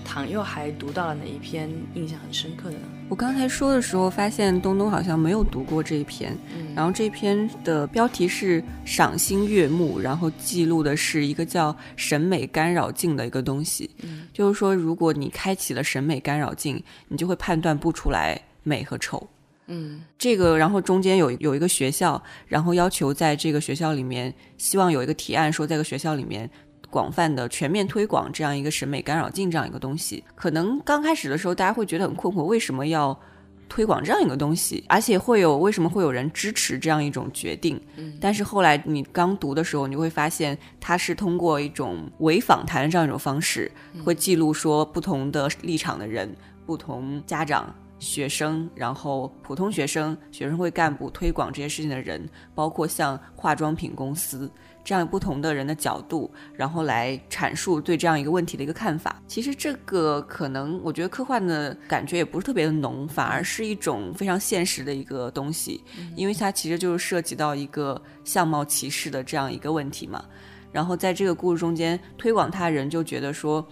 [0.05, 2.85] 唐又还读到了哪一篇印象很深刻的呢？
[3.13, 6.35] 我刚才说的时候，发现东东好像没有读过这一篇。
[6.75, 13.91] 然后这篇的标题是赏心悦目，然后记录的是一个叫审美干扰镜的一个东西。
[14.33, 19.29] 就是说，如果你开启了审美干扰镜，你就会判断不出来美和丑。
[19.67, 26.49] 嗯，这个然后中间有有一个学校，然后要求在这个学校里面，希望有一个提案说，在个学校里面。
[26.93, 33.19] 广泛的全面推广这样一个审美干扰镜这样一个东西，可能刚开始的时候大家会觉得很困惑，为什么要
[33.67, 34.85] 推广这样一个东西？
[34.87, 37.81] 而且会有为什么会有人支持这样一种决定？
[37.97, 43.73] 嗯，但是后来你刚读的时候，你会发现它是通过一种伪访谈这样一种方式，
[44.05, 54.51] 会记录说不同的立场的人、不同家长、学生，然后普通学生、学生会干部推广这些事情的人，包括像化妆品公司。
[54.85, 59.23] 这样不同的人的角度，然后来阐述对这样一个问题的一个看法。
[59.27, 65.83] 其实这个可能我觉得科幻的感觉也不是特别的浓，反而是一种非常现实的一个东西，
[66.17, 70.25] 因为它其实就是涉及到一个相貌歧视的这样一个问题嘛。
[70.71, 73.67] 然后在这个故事中间推广他人就觉得说。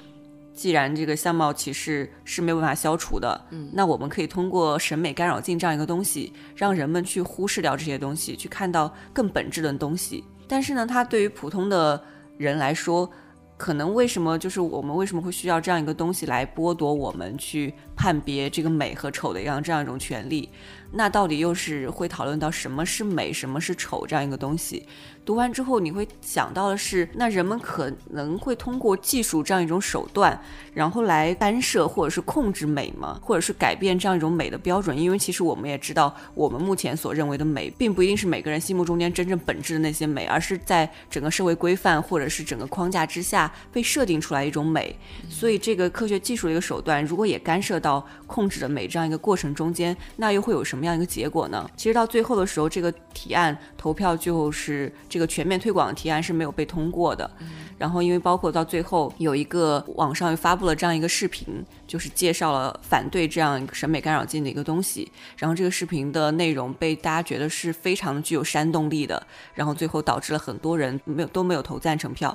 [0.52, 10.22] 既然这个相貌歧视是没有办法消除的，嗯，那我们可以通过审美干扰镜这样一个东西，让人们去忽视掉这些东西，去看到更本质的东西。
[10.50, 12.02] 但是呢，它对于普通的
[12.36, 13.08] 人来说，
[13.56, 20.48] 可能为什么就是我们为什么会需要这样一个东西来剥夺我们去判别这个美和丑的一样这样一种权利？
[20.92, 24.84] 那到底又是会讨论到什么是美，什么是丑这样一个东西？
[25.24, 30.36] 读完之后，你会想到的是，那人们可能会通过技术这样一种手段，
[30.74, 33.20] 然后来干涉或者是控制美吗？
[33.22, 34.98] 或者是改变这样一种美的标准？
[34.98, 44.98] 因为其实我们也知道，我们目前所认为的美，并不一定是每个人心目中间真正本质的那些美，而是在整个社会规范或者是整个框架之下被设定出来一种美。
[45.28, 47.89] 所以，这个科学技术的一个手段，如果也干涉到
[48.26, 51.70] 控制的美这样一个过程中间，那又会有什么样一个结果呢？
[51.76, 55.20] 其实到最后的时候，这个提案投票就是这。
[55.20, 57.30] 个全面推广的提案是没有被通过的，
[57.76, 69.22] 然后因为包括到最后有一个网上又发布了这样一个视频，就是介绍了反对这样一个审美干扰镜的一个东西，然后这个视频的内容被大家觉得是非常具有煽动力的，
[69.52, 72.34] 然后最后导致了很多人没有都没有投赞成票，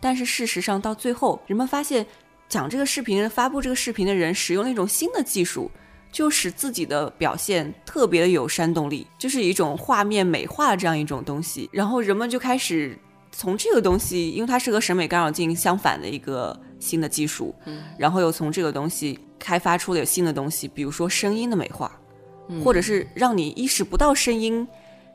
[0.00, 2.04] 但是事实上到最后，人们发现
[2.54, 5.68] 讲这个视频、发布这个视频的人使用了一种新的技术。
[6.12, 12.96] 就使自己的表现特别的有煽动力，就是一种画面美化的这样一种东西，然后人们就开始
[13.32, 21.90] 从这个东西，因为它是和审美干扰镜相反的一个新的技术，嗯，然后又从这个东西开发出了有新的东西，比如说声音的美化，
[22.62, 24.64] 或者是让你意识不到声音，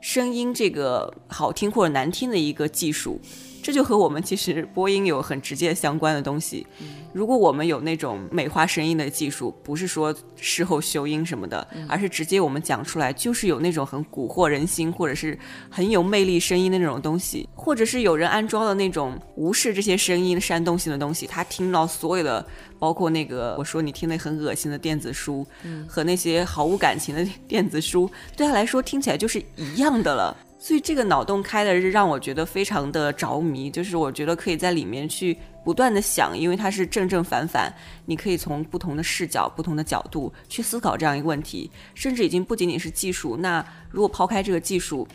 [0.01, 3.21] 声音这个好听或者难听的一个技术。
[3.69, 6.65] 这就和我们其实播音有很直接相关的东西。
[7.13, 15.37] 如果我们有那种美化声音的技术，不是说事后修音什么的，而是直接我们讲出来，就是有那种很蛊惑人心，或者是
[15.69, 22.43] 很有魅力声音的那种东西，或者是有人安装了那种无视这些声音煽动性的东西，他听到所有的，
[22.79, 25.45] 包括那个我说你听那很恶心的电子书，
[25.87, 30.35] 和那些毫无感情的电子书，对他来说听起来就是一样的了。
[30.61, 37.73] 所以这个脑洞开的是让我觉得非常的着迷，就是我觉得可以在里面去不断的想，因为它是正正反反，
[38.05, 43.37] 你可以从不同的视角、不同的角度去思考这样一个问题，甚至已经不仅仅是技术。
[43.37, 45.07] 那如果抛开这个技术，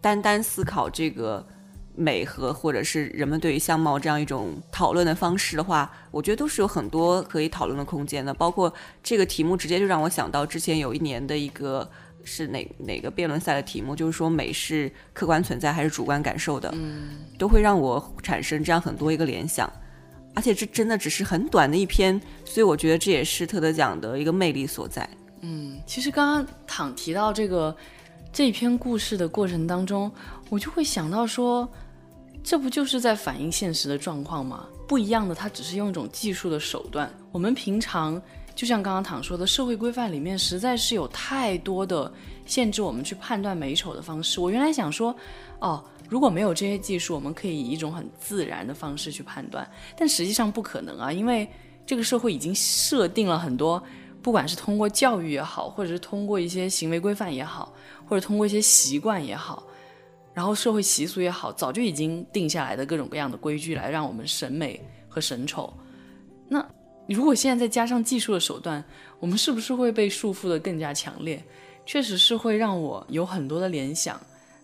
[0.00, 1.46] 单单思考这个
[1.94, 8.34] 美和或者是人们对于相貌这样一种讨论的方式的话，我觉得都是有很多可以讨论的空间的。
[8.34, 11.88] 包括这个题目直接就让我想到之前有一年的一个。
[12.28, 13.96] 是哪哪个辩论赛的题目？
[13.96, 16.70] 就是说美是客观存在还是主观感受的？
[16.74, 19.72] 嗯，都会让我产生这样很多一个联想，
[20.34, 25.08] 而且这真的只是很短的一篇，所以我觉得这也是特德奖的一个魅力所在。
[25.40, 27.74] 嗯，其实刚刚躺提到这个
[28.32, 30.12] 这一篇故事的过程当中，
[30.50, 31.68] 我就会想到说，
[32.44, 34.66] 这不就是在反映现实的状况吗？
[34.86, 37.10] 不一样的，它只是用一种技术的手段。
[37.32, 38.20] 我们平常。
[38.58, 42.12] 就像刚刚唐说的，社会规范里面实在是有太多的
[42.44, 44.40] 限制我们去判断美丑的方式。
[44.40, 45.14] 我原来想说，
[45.60, 49.64] 哦，如果没有这些技术，我们可以以一种很自然的方式去判断，
[49.96, 51.48] 但实际上不可能啊，因为
[51.86, 53.80] 这个社会已经设定了很多，
[54.20, 57.72] 不管是通过教育也好，或者是通过一些行为规范也好，
[58.08, 59.62] 或者通过一些习惯也好，
[60.34, 65.72] 然后社会习俗也好，早就已经定下来的各种各样的规矩来让我们审美和审丑，
[66.48, 66.68] 那。
[67.14, 68.84] 如果现在再加上技术的手段，
[69.18, 71.42] 我们是不是会被束缚的更加强烈？
[71.86, 74.20] 确实是会让我有很多的联想。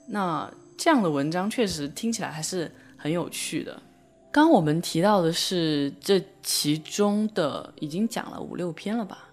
[0.06, 3.80] 那这样的文章确实听起来还是很有趣的。
[4.30, 9.28] 刚我们提到的是这其中的已经讲了五六篇了吧？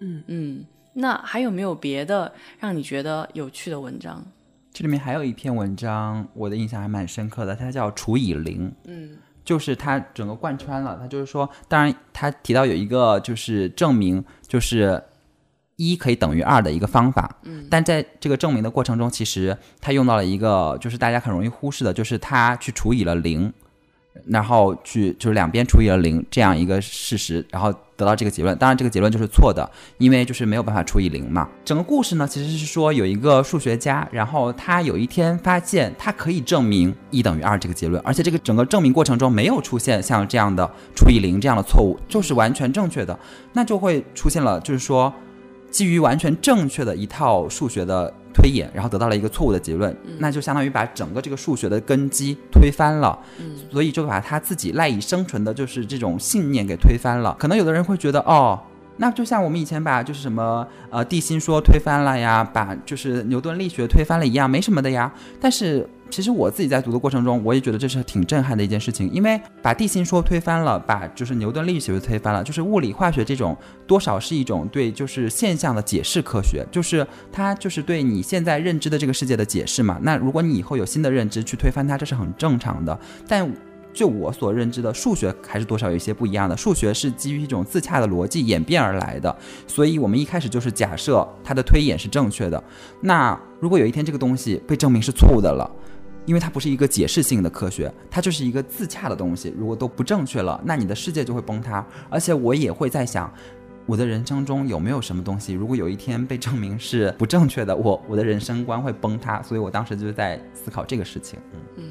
[0.00, 0.64] 嗯嗯。
[0.92, 4.24] 那还有没有别的让你觉得有趣的文章？
[4.72, 8.68] 这里面还有一篇文章，我的印象还蛮深刻的，它叫《除以零》。
[8.84, 9.16] 嗯。
[9.48, 15.02] 就是它整个贯穿了，它就是说，当然他提到有一个就是证明，就是
[15.76, 23.50] 一可以等于二的一个方法，嗯，但在这个证明的过程中，其实他用到了一个就是大家很容易忽视的，就是他去除以了零。
[24.26, 28.56] 然后去就是两边除以了零这样一个事实，然后得到这个结论。
[28.58, 31.48] 当然，这个结论就是错的，因为就是没有办法除以零嘛。
[31.64, 43.18] 整个故事呢，其实是说有一个数学家，然后他有一天发现他可以证明一等于二这个结论，而且这个整个证明过程中没有出现像这样的除以零这样的错误，就是完全正确的。
[43.52, 45.12] 那就会出现了，就是说
[45.70, 53.18] 基于完全正确的一套数学的推演，然后得到了一个错误的结论，那就相当于把整个这个数学的根基推翻了。
[53.38, 57.36] 嗯，所以就把他自己赖以生存的就是这种信念给推翻了。
[57.38, 58.58] 可能有的人会觉得，哦。
[59.00, 65.12] 那就像我们以前把就是什么呃地心说推翻了呀，把就是牛顿力学推翻了一样，没什么的呀。
[65.40, 73.56] 但是其实我自己在读的过程中，我也觉得这是挺震撼的一件事情，因为把地心说推翻了，把就是牛顿力学推翻了，就是物理化学这种
[73.86, 79.98] 多少是一种对就是现象的解释科学，就是它就是对你现在认知的这个世界的解释嘛。
[80.02, 82.98] 那如果你以后有新的认知去推翻它，这是很正常的。
[83.26, 83.50] 但
[83.92, 86.56] 就我所认知的数学还是多少有一些不一样的。
[86.56, 89.36] 数学是基于一种自洽的逻辑演变而来的，
[89.66, 92.62] 所以我们一开始就是假设它的推演是正确的。
[93.00, 95.68] 那如果有一天这个东西被证明是错误的了，
[96.28, 99.54] 因为它不是一个解释性的科学，它就是一个自洽的东西。
[99.56, 101.82] 如果都不正确了，那你的世界就会崩塌。
[102.10, 103.32] 而且我也会在想，
[103.86, 109.42] 我的人生中有没有什么东西，如果有一天被证明是不正确的，我我的人生观会崩塌。
[109.42, 111.38] 所以我当时就在思考这个事情。
[111.54, 111.60] 嗯。
[111.76, 111.84] 嗯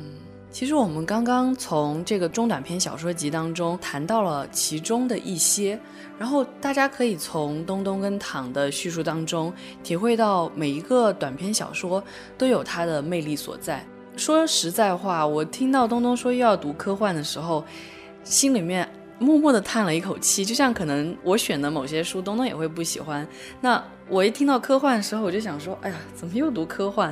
[0.49, 5.79] 其实我们刚刚从这个中短篇小说集当中谈到了其中的一些，
[6.17, 9.51] 然后大家可以从东东跟唐的叙述当中
[9.83, 12.03] 体会到每一个短篇小说
[12.38, 13.83] 都有它的魅力所在。
[14.18, 17.63] 说实在话，我听到东东说又要读科幻的时候，
[18.24, 18.89] 心里面。
[19.20, 23.28] 默默地叹了一口气，就像可能我选的某些书，东东也会不喜欢。
[23.59, 27.11] 那我一听到科幻的时候，我就想说，哎呀，怎么又读科幻？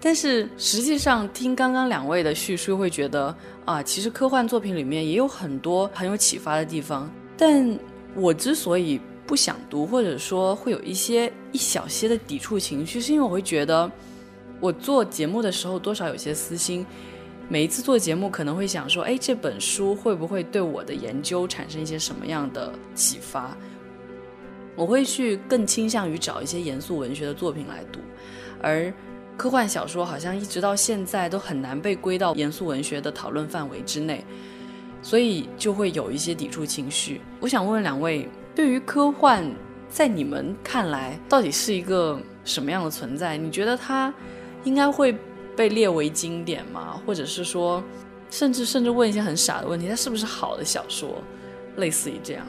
[0.00, 3.36] 但是实际上听刚刚两位的叙述，会觉得
[3.66, 7.06] 啊，其实科幻作品里面也有很多很有启发的地方。
[7.36, 7.78] 但
[8.14, 13.90] 我之所以不想读，或者说会有一些一小些的抵触情绪，是因为我会觉得，
[14.62, 16.86] 我做节目的时候多少有些私心。
[17.48, 23.56] 每一次做节目，可能会想说，哎，这本书会不会对我的研究产生一些什么样的启发？
[24.76, 27.98] 我会去更倾向于找一些严肃文学的作品来读，
[28.62, 28.94] 而
[29.36, 34.24] 科幻小说好像一直到现在都很难被归到严肃文学的讨论范围之内，
[35.02, 37.20] 所以就会有一些抵触情绪。
[37.40, 39.44] 我想问问两位，对于科幻，
[39.90, 43.36] 在你们看来到底是一个什么样的存在？
[43.36, 44.14] 你觉得它
[44.64, 45.14] 应该会？
[45.54, 46.98] 被列为经典吗？
[47.04, 47.84] 或者是说，
[48.30, 51.22] 甚至甚至问一些很傻的问题，它是不是好的小说？
[51.76, 52.46] 类似于这样。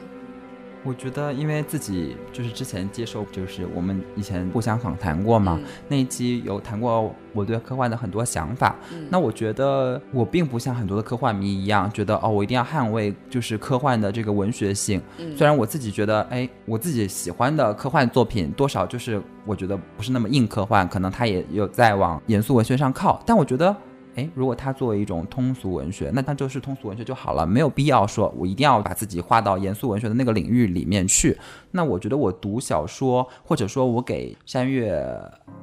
[0.84, 5.58] 我觉得，因为自己就是之前接受，就是我们以前互相访谈过嘛，
[5.88, 8.76] 那一期有谈过我对科幻的很多想法。
[9.08, 15.00] 那我觉得我并不像很多的科幻迷一样，觉得哦，我一定要捍卫就是科幻的这个文学性。
[15.34, 23.74] 虽然我自己觉得，哎，我自己喜欢的科幻作品多少就是我觉得不是那么硬科幻，可能它也有在往严肃文学上靠，但我觉得。
[24.16, 31.36] 哎，如果它作为一种通俗文学，那它就是通俗文学就好了，没有必要说我一定要把自己划到严肃文学的那个领域里面去。
[31.72, 35.04] 那我觉得我读小说，或者说我给山月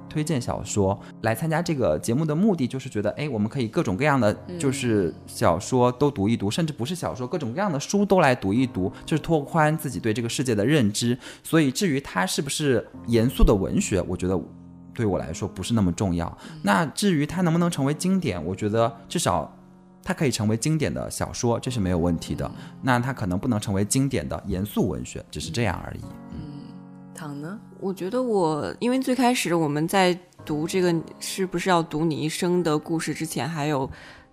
[0.10, 11.18] 推荐小说来参加这个节目的目的，就是觉得，哎，我们可以各种各样的就是小说都读一读，甚至不是小说，各种各样的书都来读一读，就是拓宽自己对这个世界的认知。
[11.42, 14.38] 所以至于它是不是严肃的文学，我觉得。
[14.94, 16.38] 对我来说不是那么重要。
[16.64, 19.52] 那至于它能不能成为经典，我觉得至少
[20.04, 22.50] 它可以成为经典的小说，这是没有问题的。
[22.82, 26.02] 那它可能不能成为经典的严肃文学，只是这样而已。
[26.34, 26.40] 嗯，
[27.14, 27.60] 躺呢？
[27.80, 33.90] 我觉得我因为最开始我们在读这个是不是要读你一生的故事之前，还有。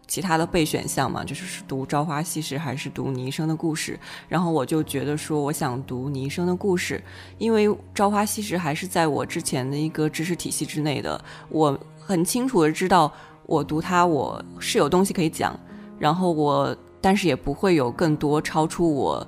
[0.08, 4.00] 其他的备选项嘛，就是是读《朝花夕拾》还是读你一生的故事。
[4.26, 7.00] 然后我就觉得说，我想读你一生的故事，
[7.36, 11.22] 因为《朝花夕拾》还是在我之前的一个知识体系之内的。
[11.50, 13.12] 我很清楚的知道，
[13.44, 15.54] 我读它我是有东西可以讲，
[15.98, 19.24] 然后我但是也不会有更多超出我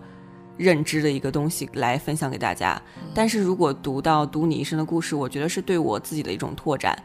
[0.56, 2.80] 认知的一个东西来分享给大家。
[3.14, 6.96] 但是如果读到读你一生的故事，我觉得是对我自己的一种拓展。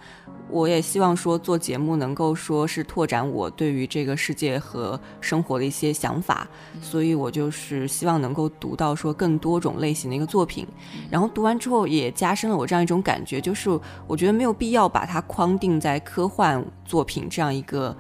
[0.50, 6.48] 我也希望说做节目能够说是拓展我对于这个世界和生活的一些想法，
[6.82, 10.66] 所以我就是希望能够读到说更多种类型的一个作品，
[11.10, 13.70] 然后读完之后也加深了我这样一种感觉，就是
[14.08, 17.96] 我觉得没有必要把它框定在科幻作品这样一个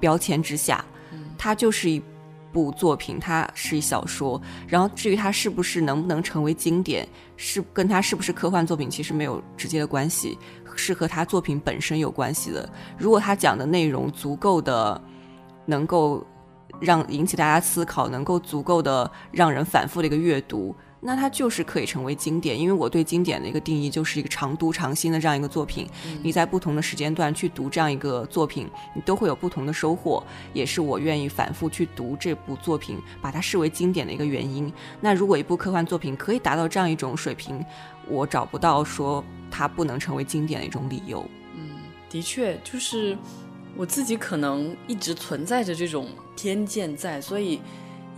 [0.00, 0.84] 标签之下，
[1.36, 2.02] 它就是一
[2.52, 10.36] 部作品，它是一小说，然后至于它是不是能不能成为经典，是跟它是不是科幻作品其实没有直接的关系。
[10.76, 12.68] 是和他作品本身有关系的。
[12.98, 15.00] 如果他讲的内容足够的，
[15.66, 16.24] 能够
[16.80, 25.88] 让引起大家思考，能够足够的让人反复的一个阅读，那它就是可以成为经典，因为我对经典的一个定义就是一个常读常新的这样一个作品。
[26.22, 30.22] 你在不同的时间段去读这样一个作品，你都会有不同的收获，
[30.52, 34.70] 也是我愿意反复去读这部作品，把它视为经典的一个原因。
[35.00, 37.64] 那如果一部科幻作品可以达到这样一种水平，
[38.06, 41.26] 我找不到说它不能成为经典的一种理由。
[41.56, 41.78] 嗯，
[42.10, 43.16] 的确，就是
[43.74, 47.58] 我自己可能一直存在着这种偏见在，所以。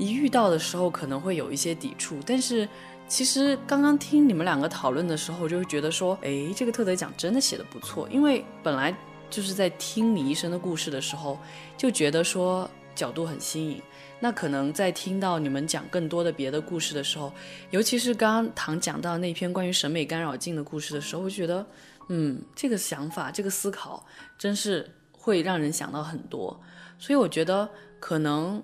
[0.02, 2.68] 一遇到的时候可能会有一些抵触，但是
[3.06, 8.08] 其实刚刚听你们两个讨论的时候，就会觉得说，哎，这个特德奖真的写的不错。
[8.10, 8.92] 因为本来
[9.30, 11.38] 就是在听李医生的故事的时候，
[11.76, 13.80] 就觉得说角度很新颖。
[14.18, 17.32] 那可能在听到你们讲更多的别的故事的时候，
[17.70, 21.64] 尤其是刚刚唐讲到那篇关于审美干扰镜的故事的时候，我觉得，
[22.08, 24.04] 嗯，这个想法，这个思考，
[24.36, 26.58] 真是会让人想到很多。
[26.98, 27.68] 所以我觉得
[28.00, 28.62] 可能。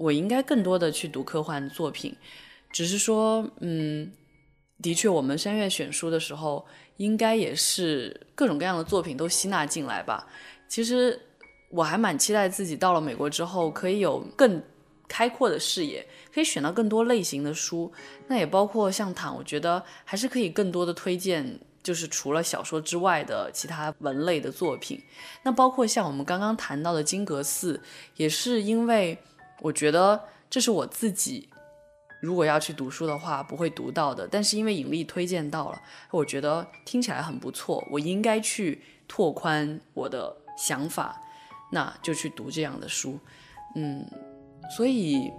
[0.00, 2.16] 我应该更多的去读科幻作品，
[2.72, 4.10] 只是说，嗯，
[4.80, 10.26] 的确，我们山月选书的时候，应该也是各种各样的作品都吸纳进来吧。
[10.66, 11.20] 其实
[11.70, 14.62] 我还蛮期待自己到了美国之后，可以有更
[15.06, 17.92] 开阔的视野，可以选到更多类型的书。
[18.26, 24.98] 那也包括像躺，我觉得还是可以更多的推荐，就是除了小说之外的其他文类的作品。
[25.42, 27.78] 那包括像我们刚刚谈到的金阁寺，
[28.16, 29.18] 也是因为。
[29.60, 31.48] 我觉得这是我自己，
[32.20, 34.26] 如果要去读书的话不会读到的。
[34.26, 35.80] 但是因为引力推荐到了，
[36.10, 41.20] 我觉得听起来很不错，我应该去拓宽我的想法，
[41.70, 43.18] 那就去读这样的书。
[43.76, 44.04] 嗯，
[44.76, 45.30] 所以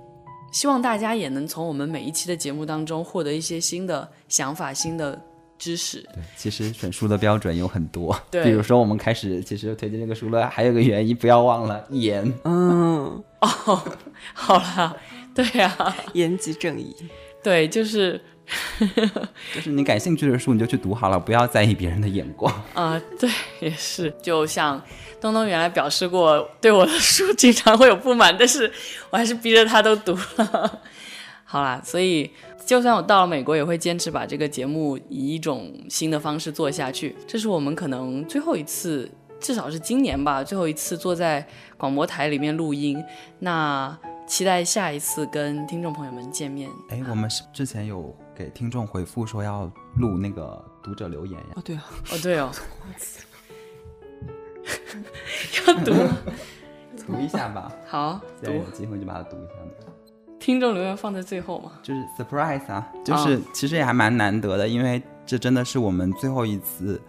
[0.54, 5.20] 希望大家也能从我们每一期的节目当中获得一些新的想法、新的
[5.62, 6.02] 知识。
[6.14, 12.34] 对，其实选书的标准有很多，对， 比如说我们开始其实推荐这个书了，还有个原因，不要忘了严。
[12.46, 13.24] 嗯。
[13.40, 13.84] 哦，
[14.34, 14.98] 好了，
[15.36, 15.76] 对呀，
[16.14, 16.96] 言及正义，
[17.44, 18.20] 对，就是，
[19.56, 23.02] 就是你感兴趣的书你就去读好了，不要在意别人的眼光啊。
[23.20, 24.80] 对，也是，就像
[25.20, 28.72] 东东原来表示过对我的书经常会有不满，但是
[29.10, 30.82] 我还是逼着他都读了。
[31.52, 32.32] 好啦，所以
[32.66, 37.16] 就算我到了美国，也会坚持把这个节目以一种新的方式做下去。
[37.28, 39.12] 这是我们可能最后一次。
[39.42, 41.44] 至少是今年吧，最后一次坐在
[41.76, 43.04] 广播台里面录音。
[43.40, 43.98] 那
[44.28, 46.70] 期待下一次跟听众朋友们见面。
[46.90, 49.64] 哎，我们是之前有给听众回复说要
[49.98, 51.48] 录那个读者留言呀？
[51.56, 52.52] 哦，对啊，哦对哦，
[55.68, 55.92] 要读，
[57.08, 57.72] 读一下吧。
[57.88, 59.91] 好，读，有机会就把它读一下。
[60.42, 61.72] 听众留言放在最后嘛？
[61.82, 67.00] 就是 surprise 啊，就是其实也还蛮难得的，因为这真的是我们最后一次。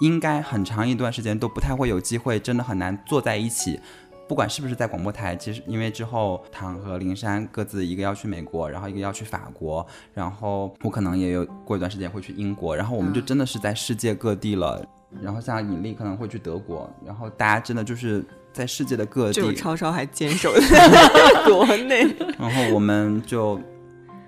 [0.00, 3.78] 应该很长一段时间都不太会有机会，真的很难坐在一起。
[4.26, 14.84] 不管是不是在广播台，其实因为之后唐和灵珊各自一个要去美国，然后一个要去法国，然后我可能也有过一段时间会去英国，然后我们就真的是在世界各地了。
[15.22, 19.42] 然后像引力可能会去德国，然后大家真的就是在世界的各地。
[19.42, 20.88] 就超超还坚守在
[21.44, 22.06] 国内，
[22.38, 23.60] 然后我们就。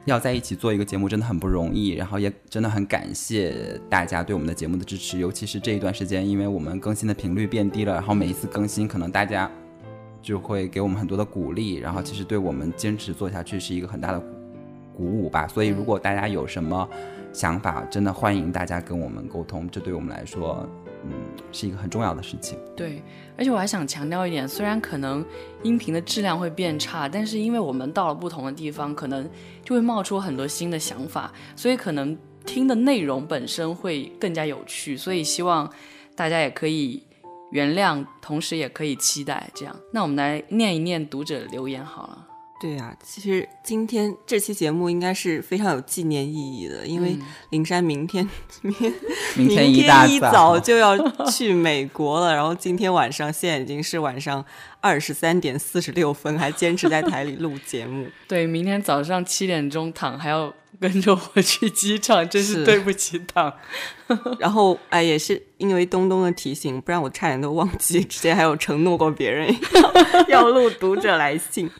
[0.06, 9.50] 要在一起做一个节目真的很不容易，然后也真的很感谢大家对我们的节目的支持，尤其是这一段时间，因为我们更新的频率变低了，然后每一次更新可能大家
[10.22, 14.22] 就会给我们很多的鼓励，然后其实对我们坚持做下去是一个很大的
[14.96, 15.48] 鼓舞吧。
[15.48, 16.88] 所以如果大家有什么
[17.32, 20.64] 想法，真的欢迎大家跟我们沟通，这对我们来说，
[21.10, 21.12] 嗯，
[21.52, 22.58] 是一个很重要的事情。
[22.76, 23.02] 对。
[23.38, 25.22] 而且我还想强调一点，虽然可能
[25.62, 29.28] 音频的质量会变差，但是因为我们到了不同的地方，可能
[29.62, 34.96] 就会冒出很多新的想法，所以可能听的内容本身会更加有趣。
[34.96, 35.70] 所以希望
[36.14, 37.02] 大家也可以
[37.52, 39.76] 原谅，同时也可以期待这样。
[39.92, 42.25] 那我们来念一念读者留言好了。
[42.58, 47.18] 对呀，其实今天这期节目应该是非常有纪念意义的，因为
[47.50, 48.26] 灵山明天
[48.62, 48.92] 明天
[49.36, 50.96] 明天一大早就要
[51.30, 54.42] 去美国了，然后今天晚上现在已经是晚上
[54.80, 58.08] 二十三点四十六分，还坚持在台里录节目。
[58.26, 60.50] 对，明天早上七点钟躺还要
[60.80, 63.52] 跟着我去机场，真是对不起躺。
[64.40, 69.54] 然后哎，也是因为东东的提醒，不然我差点都忘记之前还有承诺过别人
[70.28, 71.70] 要录读者来信。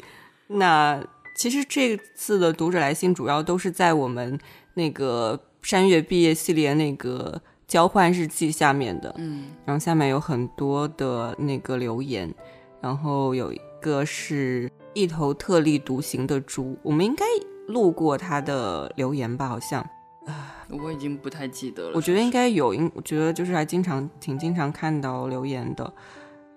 [0.48, 1.02] 那
[1.34, 4.38] 其实这次的读者来信主要都是在我们
[4.74, 12.32] 那个山月毕业系列那个交换日记下面的，嗯，然后下面有很多的那个留言，
[12.80, 17.24] 然后有一个是一头特立独行的猪，我们应该
[17.66, 19.48] 录过他的留言吧？
[19.48, 19.82] 好像，
[20.26, 21.92] 啊，我已经不太记得了。
[21.94, 25.92] 我觉得应该有，应我觉得就是还经常挺经常看到留言的，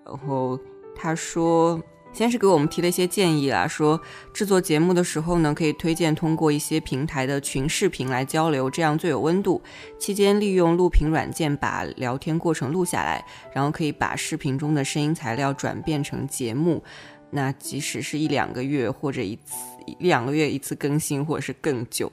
[0.06, 0.58] 然后
[0.94, 1.78] 他说。
[2.12, 4.00] 先是给我们提了一些建议啦，说
[4.32, 9.62] 制作节目的时候呢，可以推荐通过一些平台的群视频来交流，这样最有温度。
[9.98, 16.82] 期间利用录屏软件把聊天过程录下来，然后可以把视频中的声音材料转变成节目。
[17.30, 19.54] 那即使是一两个月或者一次
[19.86, 22.10] 一两个月一次更新，或者是更久。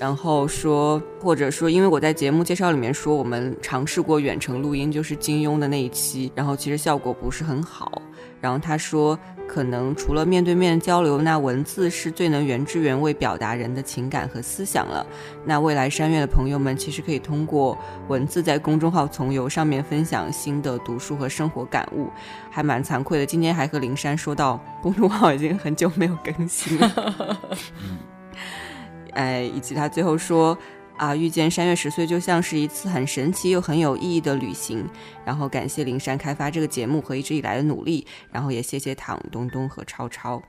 [0.00, 8.02] 然后说，或者说，因为我在节目介绍里面说，我们尝试过远程录音，就是金庸的那一期，然后其实效果不是很好。
[8.42, 9.16] 然后他说，
[9.46, 15.06] 可能除了面对面交流，那文字是最能原汁原味表达人的情感和思想了。
[15.44, 17.78] 那未来山月的朋友们，其实可以通过
[18.08, 22.10] 文字在公众号从游上面分享新的读书和生活感悟，
[22.50, 23.24] 还蛮惭愧的。
[23.24, 27.38] 今天还和灵山说到，公众号已经很久没有更新了。
[29.14, 30.58] 哎，以及他最后说
[31.02, 34.88] 啊，遇见山月十岁就像是一次很神奇又很有意义的旅行。
[35.24, 40.40] 然后感谢灵山开发这个节目和一直以来的努力，然后也谢谢唐东东和超超。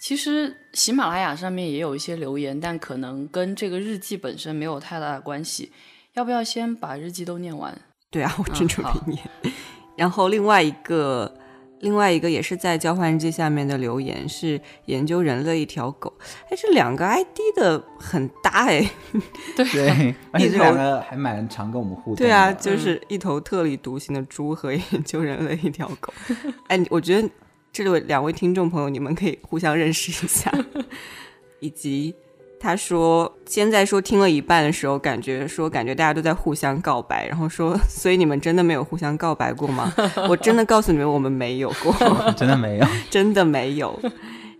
[0.00, 5.70] 其实喜马拉雅上面也有一些留言，但可能跟这个日记本身没有太大的关系。
[6.14, 7.72] 要不要先把日记都念完？
[8.10, 9.54] 对啊，我正准备念。
[9.96, 11.32] 然后另外一个。
[11.80, 16.12] 另外一个也是在交换日记下面的留言是研究人类一条狗，
[16.48, 18.90] 哎，这两个 ID 的很搭哎，
[19.56, 22.16] 对， 而且这两个还蛮常跟我们互动。
[22.16, 26.12] 对啊，就是一头特立独行的猪和研究人类一条狗。
[26.68, 27.28] 哎，我觉得
[27.72, 30.52] 这位两位听众朋友，你们可以互相认识一下，
[31.60, 32.14] 以及。
[32.62, 39.90] 他说：“现在说听了一半的时候，感觉说感觉大家都在互相告白，然后说， 所以你们真的没有互相告白过吗？
[40.28, 41.94] 我真的告诉你们，我们没有过，
[42.36, 43.98] 真的没有，真的没有。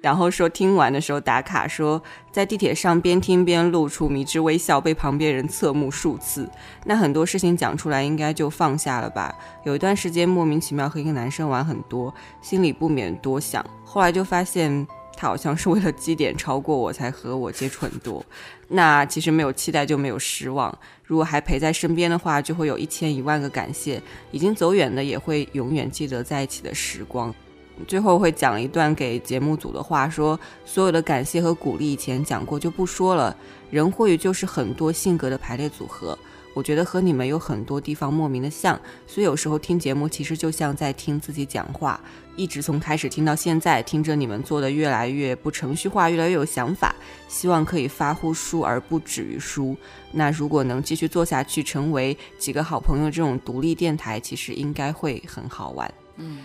[0.01, 6.49] 然后说听完的时候打卡，说在地铁上边听边露出迷之微笑，被旁边人侧目数次。
[6.87, 9.31] 那很多事情讲出来应该就放下了吧？
[9.65, 14.87] 有一段时间莫名其妙和一个男生玩很多，心里不免多想，后来就发现。”
[15.21, 18.25] 他好像是为了基点超过我才和我接触很多，
[18.69, 20.75] 那其实没有期待就没有失望。
[21.05, 24.03] 如果还陪在身边的话，就会有一千一万个感谢。
[24.31, 27.35] 已经走远的也会永远记得在一起的时光。
[27.87, 33.37] 最后会讲一段给节目组的话，说所有的感谢和鼓励以前讲过就不说了。
[33.71, 36.19] 人或许就是很多性格的排列组合。
[36.55, 42.01] 我觉得和你们有很多地方莫名的像，所以有时候听节目其实就像在听自己讲话。
[42.41, 46.95] 一直从开始听到现在，听着你们做的越来越不程序化，越来越有想法。
[47.29, 49.77] 希望可以发乎书而不止于书。
[50.11, 55.93] 那如果能继续做下去，成为几个好朋友这种独立电台，其实应该会很好玩。
[56.17, 56.39] 嗯。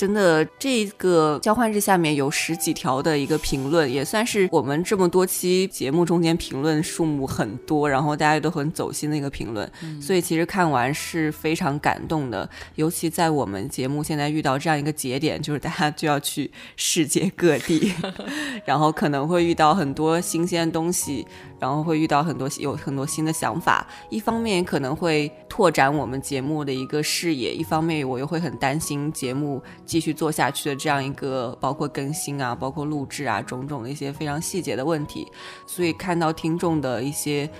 [0.00, 9.70] 真的，这个交换日下面有十几条的一个评论，也算是我们这么多期节目中间评论数目很多，然后大家都很走心的一个评论。
[10.00, 17.92] 所以其实看完是非常感动的，尤其在我们节目现在遇到这样一个节点，就是大家就要去世界各地，
[18.64, 21.26] 然后可能会遇到很多新鲜东西。
[21.60, 35.26] 然后会遇到很多有很多新的想法，一方面可能会拓展我们节目的一个视野，一方面我又会很担心节目继续做下去的这样一个包括更新啊，包括录制啊种种的一些非常细节的问题。
[35.66, 37.50] 所以看到听众的一些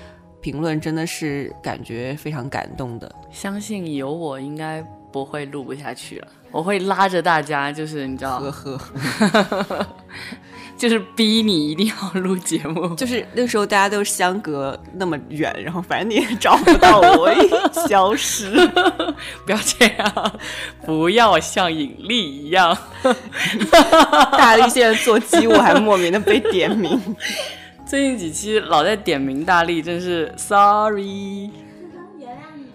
[0.41, 3.13] 评论，真的是感觉非常感动的。
[3.33, 9.87] 相信有我应该不会录不下去了，我会拉着大家，就是你知道，呵呵。
[10.79, 17.31] 就是逼你一定要录节目， 就是那时候大家都相隔那么远，然后反正你也找不到我，
[17.87, 18.51] 消失。
[19.45, 20.41] 不要这样，
[20.85, 22.77] 不要像引力一样。
[24.33, 27.01] 大力现在做鸡，我还莫名的被点名，
[27.87, 31.51] 最近几期老在点名大力，真是 sorry。
[32.19, 32.67] 原谅你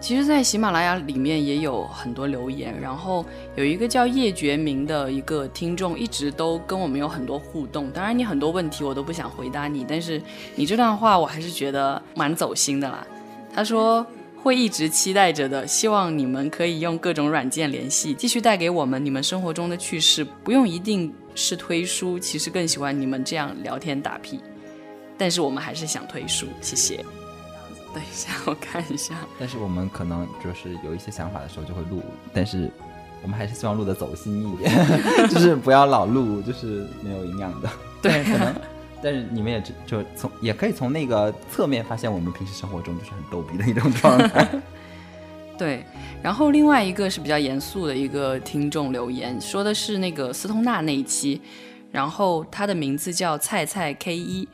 [0.00, 3.24] 其实，在喜马拉雅里面也有很多留言，然后
[3.56, 7.90] 有一个叫叶觉明的一个听众，一直都跟我们有很多互动。
[7.90, 10.22] 当然，你很多问题我都不想回答你，但是
[10.54, 13.04] 你这段话我还是觉得蛮走心的啦。
[13.52, 14.06] 他说
[14.46, 24.38] 会一直期待着的，希望你们可以用各种软件联系，继续带给我们你们生活中的趣事，不用一定是推书，其实更喜欢你们这样聊天打屁。
[25.18, 27.04] 但是我们还是想推书，谢谢。
[27.92, 29.16] 等一下，我看一下。
[29.36, 32.00] 但是我们可能就是有一些想法的时候就会录，
[32.32, 32.70] 但是
[33.24, 34.72] 我们还是希望录的走心一点，
[35.28, 37.68] 就是不要老录，就是没有营养的。
[38.00, 38.54] 对，可能。
[39.06, 44.48] 但是你们也就从也可以从那个侧面发现，我们平时生活中就是很逗逼的一种状态。
[45.56, 45.84] 对。
[46.24, 51.40] 然后另外一个是比较严肃的一个听众留言，说的是那个斯通纳那一期，
[51.92, 54.48] 然后他的名字叫菜菜 K 一。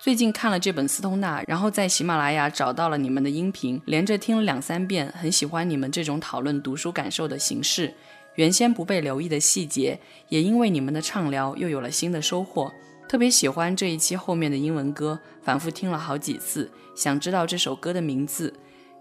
[0.00, 7.94] 最近看了这本《斯通纳》，然后在喜马拉雅找到了你们的音频，连着听了两三遍，很喜欢你们这种讨论读书感受的形式。
[8.34, 9.96] 原先不被留意的细节，
[10.30, 12.72] 也因为你们的畅聊又有了新的收获。
[13.08, 18.52] 特别喜欢这一期后面的英文歌，反复听了好几次，想知道这首歌的名字。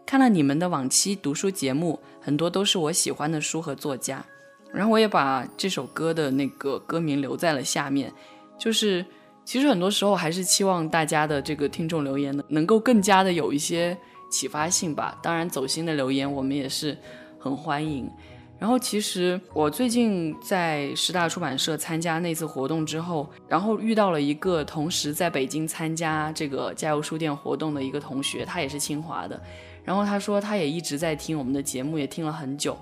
[0.05, 4.23] 看了你们的往期读书节目，很多都是我喜欢的书和作家，
[4.73, 8.13] 然后我也把这首歌的那个歌名留在了下面。
[8.59, 9.03] 就是
[9.45, 13.97] 其实很多时候还是期望大家的这个听众留言呢，能够更加的有一些
[14.29, 15.17] 启发性吧。
[15.23, 16.97] 当然走心的留言我们也是
[17.39, 18.09] 很欢迎。
[18.59, 29.41] 然后其实我最近在师大出版社参加那次活动之后，然后遇到了一个同时在北京参加这个加油书店活动的一个同学，他也是清华的。
[29.83, 32.77] 然后他说他也一直在听我们的节目，也听了很久。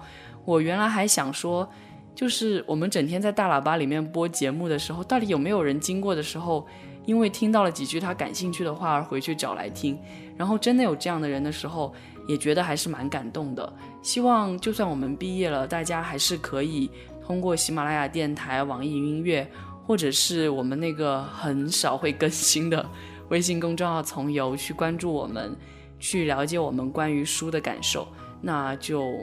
[0.45, 1.67] 我原来还想说，
[2.13, 6.67] 就是我们整天在大喇叭里面播节目的时候，到底有没有人经过的时候，
[7.05, 9.97] 因为听到了几句他感兴趣的话而回去找来听？
[10.38, 11.91] 然后真的有这样的人的时候，
[12.28, 13.74] 也觉得还是蛮感动的。
[14.01, 16.89] 希望就算我们毕业了，大家还是可以
[17.26, 19.49] 通过喜马拉雅电台、网易云音乐，
[19.86, 22.86] 或者是我们那个很少会更新的
[23.30, 25.55] 微信公众号“从游”去关注我们。
[26.03, 28.07] 去了解我们关于书的感受，
[28.41, 29.13] 那就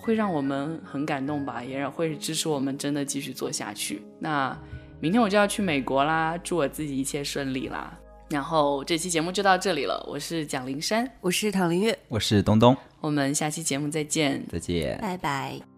[0.00, 4.00] 会让我们很感动吧，也会支持我们真的继续做下去。
[4.20, 4.56] 那
[5.00, 7.98] 明天我就要去美国啦，祝我自己一切顺利啦。
[8.32, 15.71] 然后这期节目就到这里了，我是蒋灵山，我是唐林月，我是东东，我们下期节目再见，再见，拜拜。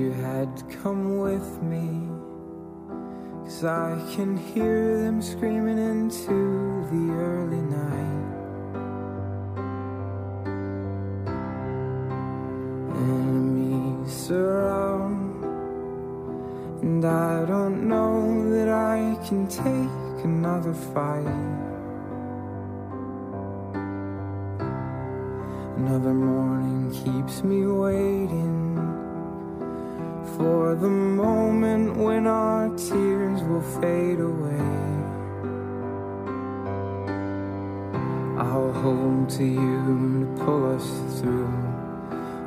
[0.00, 0.50] You had
[0.82, 1.88] come with me.
[3.44, 6.36] Cause I can hear them screaming into
[6.92, 8.26] the early night.
[12.96, 15.44] Enemies surround,
[16.82, 21.40] and I don't know that I can take another fight.
[25.76, 28.59] Another morning keeps me waiting
[30.40, 34.70] for the moment when our tears will fade away.
[38.38, 39.78] I'll hold to you
[40.24, 40.88] to pull us
[41.20, 41.52] through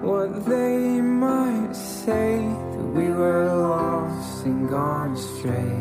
[0.01, 2.37] what they might say
[2.73, 5.77] that we were lost and gone astray.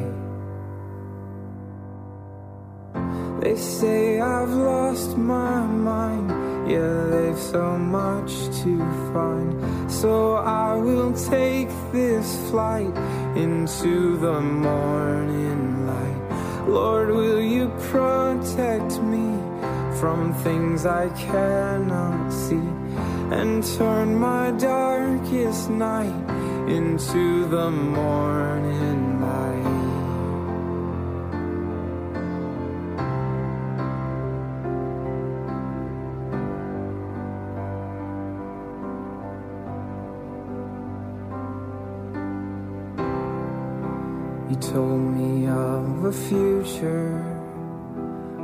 [3.40, 6.28] They say I've lost my mind,
[6.70, 8.70] yeah, they've so much to
[9.14, 9.82] find.
[10.03, 12.92] So I will take this flight
[13.36, 16.66] into the morning light.
[16.66, 19.28] Lord, will you protect me
[20.00, 22.68] from things I cannot see
[23.30, 26.28] and turn my darkest night
[26.68, 28.71] into the morning
[44.72, 47.12] told me of a future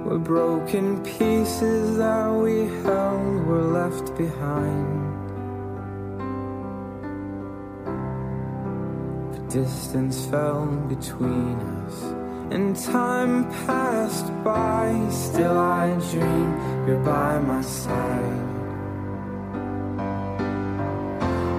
[0.04, 4.88] where broken pieces that we held were left behind.
[9.32, 11.56] The distance fell between
[11.86, 11.96] us,
[12.52, 14.84] and time passed by.
[15.10, 16.48] Still, I dream
[16.86, 18.44] you're by my side.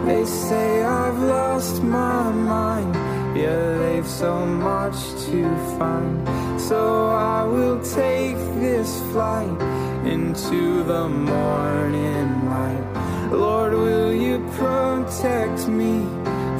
[0.05, 3.08] They say I've lost my mind.
[3.35, 6.27] Yeah, they've so much to find.
[6.59, 9.61] So I will take this flight
[10.05, 13.31] into the morning light.
[13.31, 16.01] Lord, will you protect me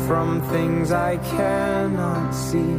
[0.07, 2.75] from things I cannot see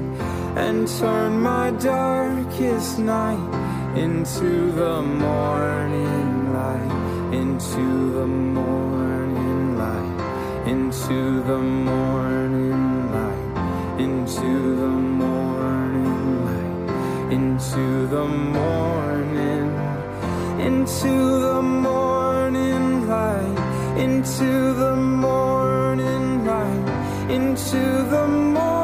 [0.56, 11.58] and turn my darkest night into the morning light, into the morning light, into the
[11.58, 12.39] morning
[14.00, 19.68] into the morning light, into the morning,
[20.58, 27.80] into the morning light, into the morning light, into
[28.12, 28.79] the morning,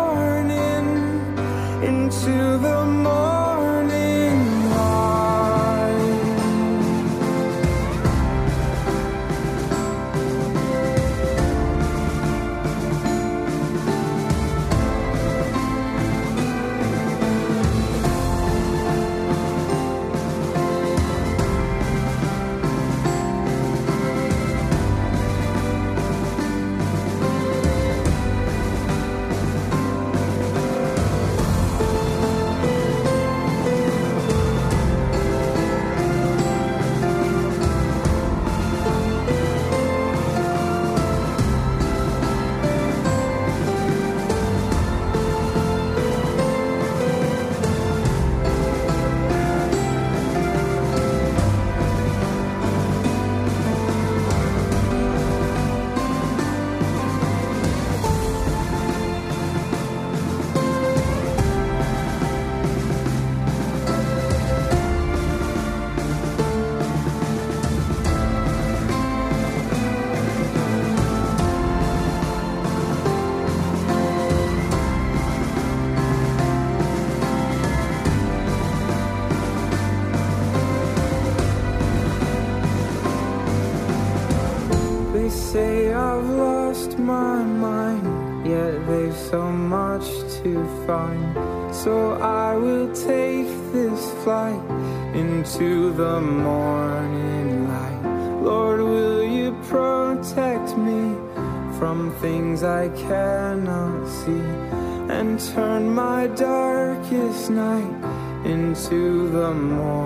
[105.27, 110.06] and turn my darkest night into the morning?